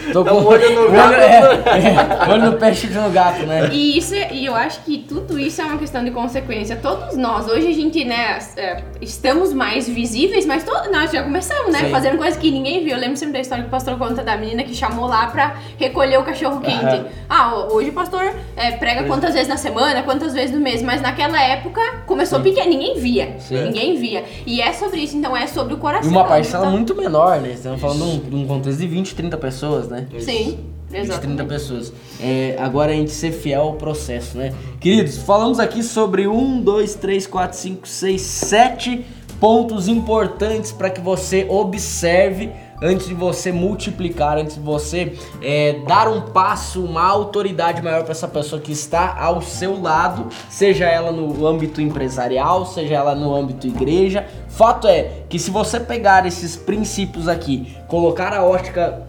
[0.07, 0.13] é.
[0.13, 1.13] Tô um olho no olho- gato.
[1.15, 3.69] é, é, olho no peixe e no gato, né?
[3.73, 6.77] E isso, é- e eu acho que tudo isso é uma questão de consequência.
[6.77, 11.73] Todos nós, hoje a gente, né, é, estamos mais visíveis, mas to- nós já começamos,
[11.73, 11.91] né, Sim.
[11.91, 12.95] fazendo coisas que ninguém viu.
[12.95, 15.57] Eu lembro sempre da história que o pastor conta da menina que chamou lá pra
[15.79, 16.85] recolher o cachorro quente.
[16.85, 17.07] Aham.
[17.29, 20.83] Ah, ho- hoje o pastor é, prega quantas vezes na semana, quantas vezes no mês,
[20.83, 23.37] mas naquela época começou pequeno, ninguém via.
[23.39, 23.65] Sim.
[23.65, 24.25] Ninguém via.
[24.47, 26.11] E é sobre isso, então é sobre o E coração.
[26.11, 27.51] uma parcela Então- muito menor, né?
[27.53, 30.07] Estamos falando de um, de um contexto de 20, 30 pessoas, né?
[30.19, 30.59] Sim,
[30.91, 31.21] 20, exato.
[31.21, 31.93] 30 pessoas.
[32.21, 34.53] É, agora a gente ser fiel ao processo, né?
[34.81, 39.05] Queridos, falamos aqui sobre um, dois, três, quatro, cinco, seis, sete
[39.41, 46.09] pontos importantes para que você observe antes de você multiplicar, antes de você é, dar
[46.09, 51.11] um passo, uma autoridade maior para essa pessoa que está ao seu lado, seja ela
[51.11, 54.27] no âmbito empresarial, seja ela no âmbito igreja.
[54.49, 59.03] Fato é que se você pegar esses princípios aqui, colocar a ótica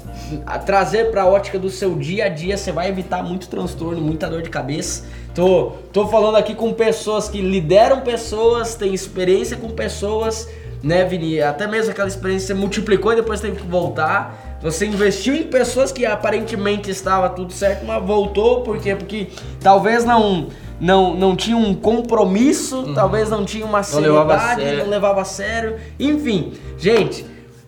[0.46, 4.02] a trazer para a ótica do seu dia a dia, você vai evitar muito transtorno,
[4.02, 5.06] muita dor de cabeça.
[5.34, 10.50] Tô, tô falando aqui com pessoas que lideram pessoas, têm experiência com pessoas,
[10.84, 11.42] né, Vini?
[11.42, 14.60] Até mesmo aquela experiência você multiplicou e depois teve que voltar.
[14.62, 18.96] Você investiu em pessoas que aparentemente estava tudo certo, mas voltou, por quê?
[18.96, 19.28] Porque
[19.62, 20.48] talvez não
[20.80, 24.84] não, não tinha um compromisso, talvez não tinha uma Não seriedade, sério.
[24.84, 25.76] não levava a sério.
[26.00, 27.26] Enfim, gente,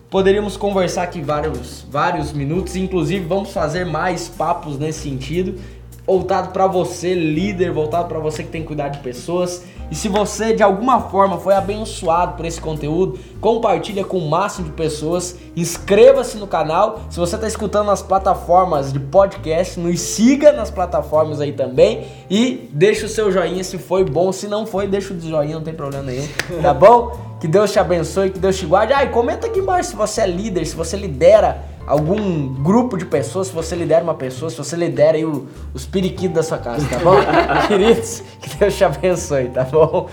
[0.08, 5.58] poderíamos conversar aqui vários, vários minutos, inclusive vamos fazer mais papos nesse sentido,
[6.06, 9.62] voltado para você, líder, voltado para você que tem que cuidar de pessoas.
[9.90, 14.68] E se você de alguma forma foi abençoado por esse conteúdo, compartilha com o máximo
[14.68, 17.00] de pessoas, inscreva-se no canal.
[17.10, 22.70] Se você está escutando nas plataformas de podcast, nos siga nas plataformas aí também e
[22.72, 25.74] deixa o seu joinha se foi bom, se não foi, deixa o joinha, não tem
[25.74, 26.26] problema nenhum,
[26.62, 27.32] tá bom?
[27.38, 28.92] Que Deus te abençoe, que Deus te guarde.
[28.92, 33.04] Ah, e comenta aqui embaixo se você é líder, se você lidera algum grupo de
[33.04, 36.58] pessoas, se você lidera uma pessoa, se você lidera aí o- os periquitos da sua
[36.58, 37.16] casa, tá bom?
[37.68, 40.08] Queridos, que Deus te abençoe, tá bom?